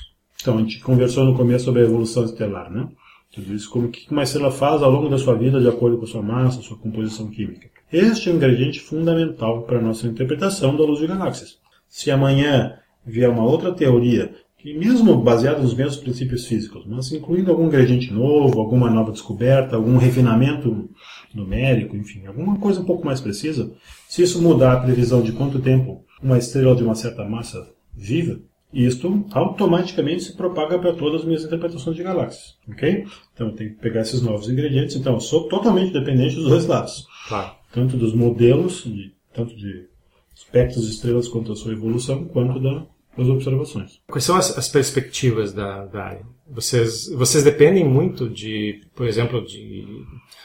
Então, 0.42 0.58
a 0.58 0.60
gente 0.60 0.80
conversou 0.80 1.24
no 1.24 1.34
começo 1.36 1.64
sobre 1.64 1.80
a 1.80 1.84
evolução 1.84 2.24
estelar, 2.24 2.70
né? 2.70 2.86
Tudo 3.32 3.54
isso, 3.54 3.70
como 3.70 3.88
que 3.88 4.10
uma 4.10 4.22
estrela 4.24 4.50
faz 4.50 4.82
ao 4.82 4.90
longo 4.90 5.08
da 5.08 5.16
sua 5.16 5.34
vida 5.34 5.58
de 5.60 5.68
acordo 5.68 5.96
com 5.96 6.04
a 6.04 6.08
sua 6.08 6.22
massa, 6.22 6.60
sua 6.60 6.76
composição 6.76 7.30
química. 7.30 7.68
Este 7.92 8.28
é 8.28 8.32
um 8.32 8.36
ingrediente 8.36 8.80
fundamental 8.80 9.62
para 9.62 9.78
a 9.78 9.80
nossa 9.80 10.06
interpretação 10.06 10.76
da 10.76 10.82
luz 10.84 10.98
de 11.00 11.06
galáxias. 11.06 11.58
Se 11.88 12.10
amanhã 12.10 12.78
vier 13.06 13.28
uma 13.30 13.44
outra 13.44 13.72
teoria, 13.72 14.34
que 14.58 14.72
mesmo 14.72 15.16
baseada 15.20 15.60
nos 15.60 15.74
mesmos 15.74 15.98
princípios 15.98 16.46
físicos, 16.46 16.84
mas 16.86 17.12
incluindo 17.12 17.50
algum 17.50 17.66
ingrediente 17.66 18.10
novo, 18.12 18.58
alguma 18.58 18.90
nova 18.90 19.12
descoberta, 19.12 19.76
algum 19.76 19.98
refinamento 19.98 20.88
numérico, 21.34 21.94
enfim, 21.96 22.26
alguma 22.26 22.56
coisa 22.58 22.80
um 22.80 22.84
pouco 22.84 23.04
mais 23.04 23.20
precisa, 23.20 23.72
se 24.08 24.22
isso 24.22 24.40
mudar 24.40 24.72
a 24.72 24.80
previsão 24.80 25.20
de 25.20 25.32
quanto 25.32 25.58
tempo 25.60 26.02
uma 26.22 26.38
estrela 26.38 26.74
de 26.74 26.82
uma 26.82 26.94
certa 26.94 27.24
massa 27.24 27.68
viva, 27.92 28.40
isto 28.72 29.24
automaticamente 29.32 30.24
se 30.24 30.36
propaga 30.36 30.78
para 30.78 30.94
todas 30.94 31.20
as 31.20 31.26
minhas 31.26 31.44
interpretações 31.44 31.94
de 31.96 32.02
galáxias, 32.02 32.56
ok? 32.68 33.04
Então 33.32 33.48
eu 33.48 33.54
tenho 33.54 33.70
que 33.70 33.80
pegar 33.80 34.00
esses 34.00 34.20
novos 34.20 34.48
ingredientes. 34.48 34.96
Então 34.96 35.14
eu 35.14 35.20
sou 35.20 35.46
totalmente 35.46 35.92
dependente 35.92 36.34
dos 36.34 36.48
dois 36.48 36.66
lados, 36.66 37.06
Claro. 37.28 37.52
tanto 37.72 37.96
dos 37.96 38.12
modelos, 38.14 38.82
de, 38.84 39.12
tanto 39.32 39.54
de 39.54 39.86
espectros 40.34 40.86
de 40.86 40.92
estrelas 40.92 41.28
quanto 41.28 41.50
da 41.50 41.56
sua 41.56 41.72
evolução, 41.72 42.24
quanto 42.24 42.60
da, 42.60 42.86
das 43.16 43.28
observações. 43.28 44.00
Quais 44.06 44.24
são 44.24 44.36
as, 44.36 44.56
as 44.56 44.68
perspectivas 44.68 45.52
da, 45.52 45.84
da 45.86 46.04
área? 46.04 46.26
Vocês, 46.46 47.08
vocês 47.08 47.42
dependem 47.42 47.84
muito 47.84 48.28
de, 48.28 48.82
por 48.94 49.06
exemplo, 49.06 49.44
de. 49.44 50.04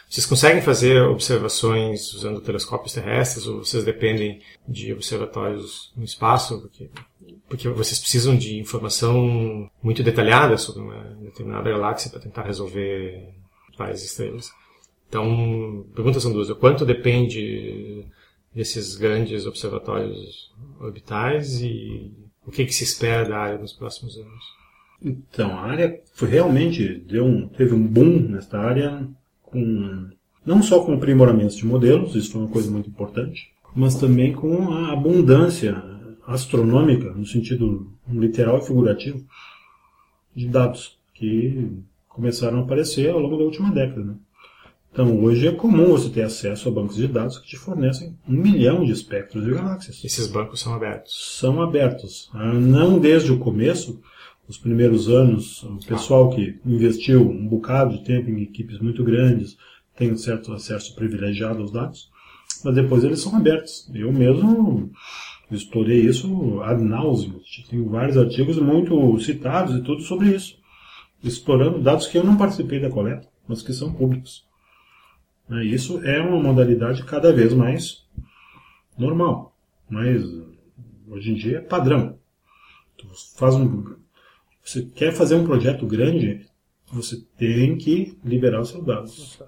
Vocês 0.09 0.25
conseguem 0.25 0.61
fazer 0.61 1.01
observações 1.03 2.13
usando 2.13 2.41
telescópios 2.41 2.93
terrestres 2.93 3.45
ou 3.45 3.63
vocês 3.63 3.83
dependem 3.83 4.41
de 4.67 4.93
observatórios 4.93 5.91
no 5.95 6.03
espaço? 6.03 6.61
Porque, 6.61 6.89
porque 7.47 7.69
vocês 7.69 7.99
precisam 7.99 8.35
de 8.35 8.59
informação 8.59 9.69
muito 9.83 10.01
detalhada 10.01 10.57
sobre 10.57 10.81
uma 10.81 11.03
determinada 11.21 11.69
galáxia 11.69 12.09
para 12.09 12.21
tentar 12.21 12.43
resolver 12.43 13.29
várias 13.77 14.03
estrelas. 14.03 14.51
Então, 15.07 15.85
perguntas 15.93 16.23
são 16.23 16.31
duas. 16.31 16.49
O 16.49 16.55
quanto 16.55 16.85
depende 16.85 18.05
desses 18.53 18.95
grandes 18.95 19.45
observatórios 19.45 20.51
orbitais 20.79 21.61
e 21.61 22.11
o 22.45 22.51
que, 22.51 22.65
que 22.65 22.73
se 22.73 22.83
espera 22.83 23.27
da 23.27 23.37
área 23.37 23.57
nos 23.57 23.73
próximos 23.73 24.17
anos? 24.17 24.59
Então, 25.01 25.51
a 25.51 25.61
área 25.61 26.01
foi 26.13 26.29
realmente 26.29 26.95
deu 27.07 27.25
um, 27.25 27.47
teve 27.47 27.73
um 27.73 27.85
boom 27.85 28.19
nesta 28.29 28.59
área, 28.59 29.07
com, 29.43 30.09
não 30.45 30.61
só 30.61 30.83
com 30.83 30.93
aprimoramentos 30.93 31.55
de 31.55 31.65
modelos, 31.65 32.15
isso 32.15 32.31
foi 32.31 32.41
uma 32.41 32.49
coisa 32.49 32.69
muito 32.69 32.89
importante, 32.89 33.51
mas 33.75 33.95
também 33.95 34.33
com 34.33 34.73
a 34.73 34.91
abundância 34.91 35.81
astronômica, 36.27 37.11
no 37.11 37.25
sentido 37.25 37.91
literal 38.09 38.59
e 38.59 38.65
figurativo, 38.65 39.23
de 40.35 40.47
dados 40.47 40.97
que 41.13 41.71
começaram 42.07 42.59
a 42.59 42.61
aparecer 42.63 43.09
ao 43.09 43.19
longo 43.19 43.37
da 43.37 43.43
última 43.43 43.71
década. 43.71 44.03
Né? 44.03 44.15
Então, 44.91 45.23
hoje 45.23 45.47
é 45.47 45.51
comum 45.51 45.87
você 45.91 46.09
ter 46.09 46.23
acesso 46.23 46.67
a 46.67 46.71
bancos 46.71 46.95
de 46.95 47.07
dados 47.07 47.37
que 47.37 47.47
te 47.47 47.57
fornecem 47.57 48.17
um 48.27 48.33
milhão 48.33 48.83
de 48.83 48.91
espectros 48.91 49.45
de 49.45 49.51
galáxias. 49.51 50.03
Esses 50.03 50.27
bancos 50.27 50.59
são 50.59 50.73
abertos. 50.73 51.37
São 51.39 51.61
abertos. 51.61 52.29
Ah, 52.33 52.53
Não 52.53 52.99
desde 52.99 53.31
o 53.31 53.37
começo, 53.37 54.01
os 54.47 54.57
primeiros 54.57 55.07
anos, 55.07 55.61
o 55.63 55.77
pessoal 55.85 56.31
que 56.31 56.59
investiu 56.65 57.21
um 57.21 57.47
bocado 57.47 57.97
de 57.97 58.03
tempo 58.03 58.31
em 58.31 58.41
equipes 58.41 58.79
muito 58.79 59.03
grandes 59.03 59.55
tem 59.95 60.11
um 60.11 60.17
certo 60.17 60.51
acesso 60.53 60.95
privilegiado 60.95 61.61
aos 61.61 61.71
dados, 61.71 62.09
mas 62.63 62.73
depois 62.73 63.03
eles 63.03 63.19
são 63.19 63.35
abertos. 63.35 63.87
Eu 63.93 64.11
mesmo 64.11 64.91
explorei 65.51 65.99
isso 66.01 66.61
ad 66.63 66.81
nauseam. 66.81 67.39
Tenho 67.69 67.87
vários 67.89 68.17
artigos 68.17 68.57
muito 68.57 69.19
citados 69.19 69.75
e 69.75 69.83
tudo 69.83 70.01
sobre 70.01 70.35
isso, 70.35 70.57
explorando 71.23 71.79
dados 71.79 72.07
que 72.07 72.17
eu 72.17 72.23
não 72.23 72.35
participei 72.35 72.79
da 72.79 72.89
coleta, 72.89 73.27
mas 73.47 73.61
que 73.61 73.71
são 73.71 73.93
públicos. 73.93 74.48
Né, 75.49 75.65
Isso 75.65 75.99
é 76.03 76.21
uma 76.21 76.41
modalidade 76.41 77.03
cada 77.03 77.33
vez 77.33 77.53
mais 77.53 78.05
normal, 78.97 79.55
mas 79.89 80.23
hoje 81.07 81.31
em 81.31 81.35
dia 81.35 81.57
é 81.57 81.61
padrão. 81.61 82.17
Tu 82.97 83.07
faz 83.37 83.55
um, 83.55 83.95
você 84.63 84.83
quer 84.83 85.13
fazer 85.13 85.35
um 85.35 85.45
projeto 85.45 85.85
grande, 85.85 86.45
você 86.91 87.21
tem 87.37 87.77
que 87.77 88.17
liberar 88.23 88.61
os 88.61 88.69
seus 88.69 88.85
dados. 88.85 89.39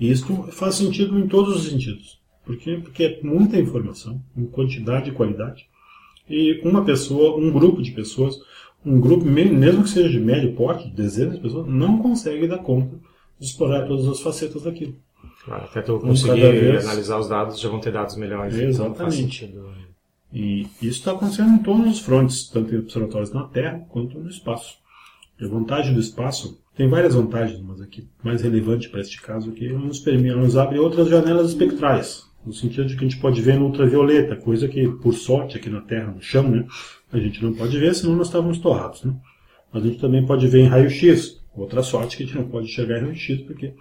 Isso 0.00 0.26
faz 0.52 0.76
sentido 0.76 1.18
em 1.18 1.28
todos 1.28 1.56
os 1.56 1.70
sentidos. 1.70 2.20
Por 2.44 2.56
quê? 2.56 2.80
Porque 2.82 3.04
é 3.04 3.20
muita 3.22 3.58
informação, 3.60 4.22
em 4.36 4.46
quantidade 4.46 5.10
e 5.10 5.14
qualidade. 5.14 5.68
E 6.28 6.60
uma 6.64 6.84
pessoa, 6.84 7.36
um 7.36 7.50
grupo 7.50 7.82
de 7.82 7.92
pessoas, 7.92 8.36
um 8.84 9.00
grupo, 9.00 9.24
me- 9.24 9.44
mesmo 9.44 9.82
que 9.82 9.90
seja 9.90 10.08
de 10.08 10.20
médio 10.20 10.54
porte, 10.54 10.88
de 10.88 10.94
dezenas 10.94 11.36
de 11.36 11.42
pessoas, 11.42 11.66
não 11.68 11.98
consegue 11.98 12.48
dar 12.48 12.58
conta 12.58 12.96
de 13.38 13.46
explorar 13.46 13.86
todas 13.86 14.06
as 14.08 14.20
facetas 14.20 14.62
daquilo. 14.62 14.96
Claro, 15.44 15.64
até 15.64 15.80
tu 15.82 15.98
conseguir 15.98 16.52
vez. 16.52 16.84
analisar 16.84 17.18
os 17.18 17.28
dados, 17.28 17.58
já 17.58 17.68
vão 17.68 17.80
ter 17.80 17.92
dados 17.92 18.16
melhores. 18.16 18.54
Então 18.54 18.68
Exatamente. 18.68 19.16
sentido. 19.16 19.70
E 20.32 20.62
isso 20.80 20.98
está 20.98 21.12
acontecendo 21.12 21.54
em 21.54 21.58
todos 21.58 21.86
os 21.92 22.00
frontes, 22.00 22.48
tanto 22.48 22.74
em 22.74 22.78
observatórios 22.78 23.32
na 23.32 23.44
Terra 23.44 23.84
quanto 23.88 24.18
no 24.18 24.28
espaço. 24.28 24.78
E 25.40 25.44
a 25.44 25.48
vantagem 25.48 25.92
do 25.94 26.00
espaço 26.00 26.60
tem 26.76 26.88
várias 26.88 27.14
vantagens, 27.14 27.60
mas 27.60 27.80
aqui 27.80 28.08
mais 28.22 28.42
relevante 28.42 28.88
para 28.88 29.00
este 29.00 29.20
caso 29.20 29.50
aqui, 29.50 29.68
ela 29.68 29.78
nos 29.78 29.98
permite, 29.98 30.34
nos 30.34 30.56
abre 30.56 30.78
outras 30.78 31.08
janelas 31.08 31.48
espectrais, 31.48 32.24
no 32.44 32.52
sentido 32.52 32.86
de 32.86 32.94
que 32.96 33.04
a 33.04 33.08
gente 33.08 33.20
pode 33.20 33.40
ver 33.42 33.58
no 33.58 33.66
ultravioleta, 33.66 34.36
coisa 34.36 34.68
que 34.68 34.88
por 34.88 35.14
sorte 35.14 35.56
aqui 35.56 35.68
na 35.68 35.80
Terra, 35.80 36.12
no 36.12 36.22
chão, 36.22 36.48
né, 36.48 36.64
a 37.12 37.18
gente 37.18 37.42
não 37.42 37.52
pode 37.52 37.76
ver, 37.78 37.94
senão 37.94 38.14
nós 38.14 38.28
estávamos 38.28 38.58
torrados, 38.58 39.02
né? 39.02 39.14
Mas 39.72 39.84
a 39.84 39.86
gente 39.88 40.00
também 40.00 40.24
pode 40.24 40.46
ver 40.46 40.60
em 40.60 40.68
raio-x, 40.68 41.40
outra 41.54 41.82
sorte 41.82 42.16
que 42.16 42.22
a 42.22 42.26
gente 42.26 42.36
não 42.38 42.48
pode 42.48 42.66
enxergar 42.66 42.98
em 42.98 43.02
raio-x, 43.02 43.40
porque 43.42 43.74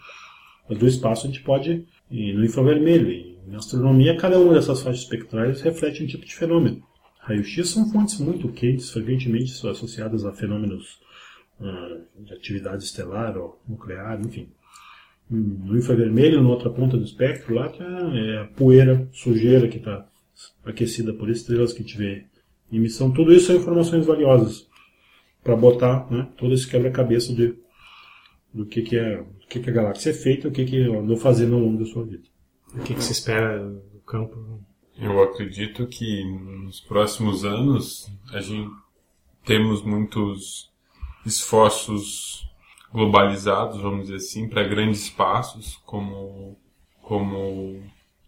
do 0.75 0.87
espaço 0.87 1.25
a 1.25 1.29
gente 1.29 1.41
pode 1.41 1.85
ir 2.11 2.33
no 2.33 2.45
infravermelho. 2.45 3.11
E 3.11 3.39
na 3.47 3.57
astronomia, 3.57 4.17
cada 4.17 4.39
uma 4.39 4.53
dessas 4.53 4.81
faixas 4.81 5.03
espectrais 5.03 5.61
reflete 5.61 6.03
um 6.03 6.07
tipo 6.07 6.25
de 6.25 6.35
fenômeno. 6.35 6.83
Raio-X 7.19 7.69
são 7.69 7.89
fontes 7.91 8.19
muito 8.19 8.49
quentes, 8.49 8.89
frequentemente 8.91 9.51
associadas 9.67 10.25
a 10.25 10.31
fenômenos 10.31 10.99
ah, 11.59 11.97
de 12.19 12.33
atividade 12.33 12.83
estelar 12.83 13.37
ou 13.37 13.61
nuclear, 13.67 14.19
enfim. 14.19 14.49
No 15.29 15.77
infravermelho, 15.77 16.41
na 16.41 16.49
outra 16.49 16.69
ponta 16.69 16.97
do 16.97 17.03
espectro, 17.03 17.53
lá 17.53 17.69
tá, 17.69 17.85
é 17.85 18.41
a 18.41 18.45
poeira, 18.45 19.07
sujeira 19.11 19.67
que 19.67 19.77
está 19.77 20.07
aquecida 20.65 21.13
por 21.13 21.29
estrelas 21.29 21.73
que 21.73 21.83
tiver 21.83 22.25
emissão. 22.71 23.11
Tudo 23.11 23.31
isso 23.31 23.47
são 23.47 23.57
informações 23.57 24.05
valiosas 24.05 24.67
para 25.43 25.55
botar 25.55 26.09
né, 26.11 26.27
todo 26.37 26.53
esse 26.53 26.67
quebra-cabeça 26.67 27.33
de 27.33 27.55
do 28.53 28.65
que, 28.65 28.81
que, 28.81 28.97
é, 28.97 29.17
do 29.17 29.47
que, 29.47 29.59
que 29.59 29.69
a 29.69 29.73
galáxia 29.73 30.11
é 30.11 30.13
feita 30.13 30.47
e 30.47 30.49
o 30.49 30.53
que, 30.53 30.65
que 30.65 30.83
ela 30.83 30.97
andou 30.97 31.17
fazendo 31.17 31.55
ao 31.55 31.61
longo 31.61 31.79
da 31.79 31.85
sua 31.85 32.03
vida. 32.03 32.23
O 32.73 32.79
que, 32.79 32.93
que 32.93 33.03
se 33.03 33.11
espera 33.11 33.59
do 33.67 33.99
campo? 34.05 34.61
Eu 34.97 35.23
acredito 35.23 35.87
que 35.87 36.23
nos 36.25 36.79
próximos 36.81 37.45
anos 37.45 38.11
a 38.33 38.41
gente 38.41 38.69
temos 39.45 39.81
muitos 39.81 40.69
esforços 41.25 42.47
globalizados, 42.91 43.81
vamos 43.81 44.03
dizer 44.03 44.15
assim, 44.15 44.49
para 44.49 44.67
grandes 44.67 45.09
passos, 45.09 45.77
como 45.85 46.57
como 47.09 47.81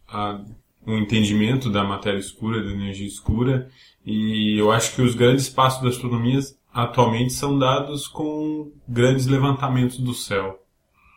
a, 0.07 0.43
o 0.83 0.93
entendimento 0.93 1.69
da 1.69 1.83
matéria 1.83 2.17
escura, 2.17 2.63
da 2.63 2.71
energia 2.71 3.05
escura, 3.05 3.69
e 4.03 4.57
eu 4.57 4.71
acho 4.71 4.95
que 4.95 5.03
os 5.03 5.13
grandes 5.13 5.47
passos 5.47 5.83
da 5.83 5.89
astronomia 5.89 6.39
atualmente 6.73 7.33
são 7.33 7.57
dados 7.57 8.07
com 8.07 8.71
grandes 8.87 9.27
levantamentos 9.27 9.99
do 9.99 10.13
céu, 10.13 10.59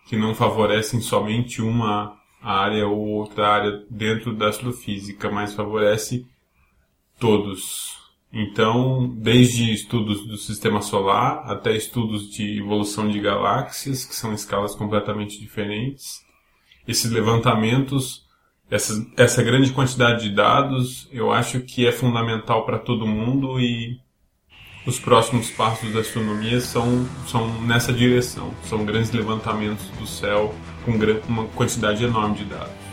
que 0.06 0.16
não 0.16 0.34
favorecem 0.34 1.00
somente 1.00 1.62
uma 1.62 2.18
área 2.42 2.86
ou 2.86 2.98
outra 3.08 3.48
área 3.48 3.84
dentro 3.88 4.34
da 4.34 4.48
astrofísica, 4.48 5.30
mas 5.30 5.54
favorece 5.54 6.26
todos. 7.18 8.04
Então, 8.32 9.08
desde 9.16 9.72
estudos 9.72 10.26
do 10.26 10.36
sistema 10.36 10.82
solar 10.82 11.44
até 11.50 11.74
estudos 11.76 12.30
de 12.30 12.58
evolução 12.58 13.08
de 13.08 13.20
galáxias, 13.20 14.04
que 14.04 14.14
são 14.14 14.34
escalas 14.34 14.74
completamente 14.74 15.38
diferentes, 15.38 16.24
esses 16.86 17.10
levantamentos, 17.10 18.26
essa, 18.68 18.92
essa 19.16 19.42
grande 19.42 19.72
quantidade 19.72 20.28
de 20.28 20.34
dados, 20.34 21.08
eu 21.12 21.32
acho 21.32 21.60
que 21.60 21.86
é 21.86 21.92
fundamental 21.92 22.66
para 22.66 22.78
todo 22.78 23.06
mundo 23.06 23.60
e 23.60 24.00
os 24.86 24.98
próximos 24.98 25.50
passos 25.50 25.92
da 25.92 26.00
astronomia 26.00 26.60
são, 26.60 27.06
são 27.26 27.48
nessa 27.62 27.92
direção. 27.92 28.50
São 28.68 28.84
grandes 28.84 29.12
levantamentos 29.12 29.86
do 29.98 30.06
céu 30.06 30.54
com 30.84 30.92
uma 31.28 31.44
quantidade 31.48 32.04
enorme 32.04 32.36
de 32.36 32.44
dados. 32.44 32.84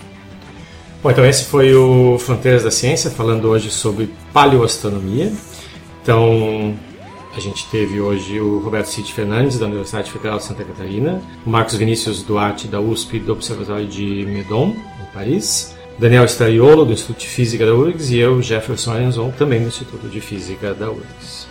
Bom, 1.04 1.12
então 1.12 1.25
esse 1.25 1.45
foi 1.45 1.73
o 1.73 2.17
Fronteiras 2.19 2.63
da 2.63 2.71
Ciência, 2.71 3.10
falando 3.10 3.49
hoje 3.49 3.69
sobre 3.71 4.10
paleoastronomia. 4.32 5.34
Então, 6.01 6.77
a 7.36 7.39
gente 7.39 7.67
teve 7.67 7.99
hoje 7.99 8.39
o 8.39 8.60
Roberto 8.60 8.86
Cid 8.86 9.12
Fernandes, 9.12 9.58
da 9.60 9.65
Universidade 9.65 10.12
Federal 10.12 10.38
de 10.38 10.45
Santa 10.45 10.63
Catarina, 10.63 11.21
o 11.45 11.49
Marcos 11.49 11.75
Vinícius 11.75 12.23
Duarte, 12.23 12.67
da 12.67 12.80
USP, 12.80 13.19
do 13.19 13.34
Observatório 13.34 13.88
de 13.88 14.25
Meudon, 14.25 14.75
em 15.01 15.13
Paris, 15.13 15.75
Daniel 15.97 16.25
Straiolo, 16.25 16.86
do 16.86 16.93
Instituto 16.93 17.19
de 17.19 17.27
Física 17.27 17.65
da 17.65 17.73
URGS, 17.73 18.12
e 18.12 18.17
eu, 18.17 18.41
Jefferson 18.41 18.93
Arenzon, 18.93 19.32
também 19.32 19.60
do 19.60 19.67
Instituto 19.67 20.08
de 20.08 20.21
Física 20.21 20.73
da 20.73 20.89
URGS. 20.89 21.50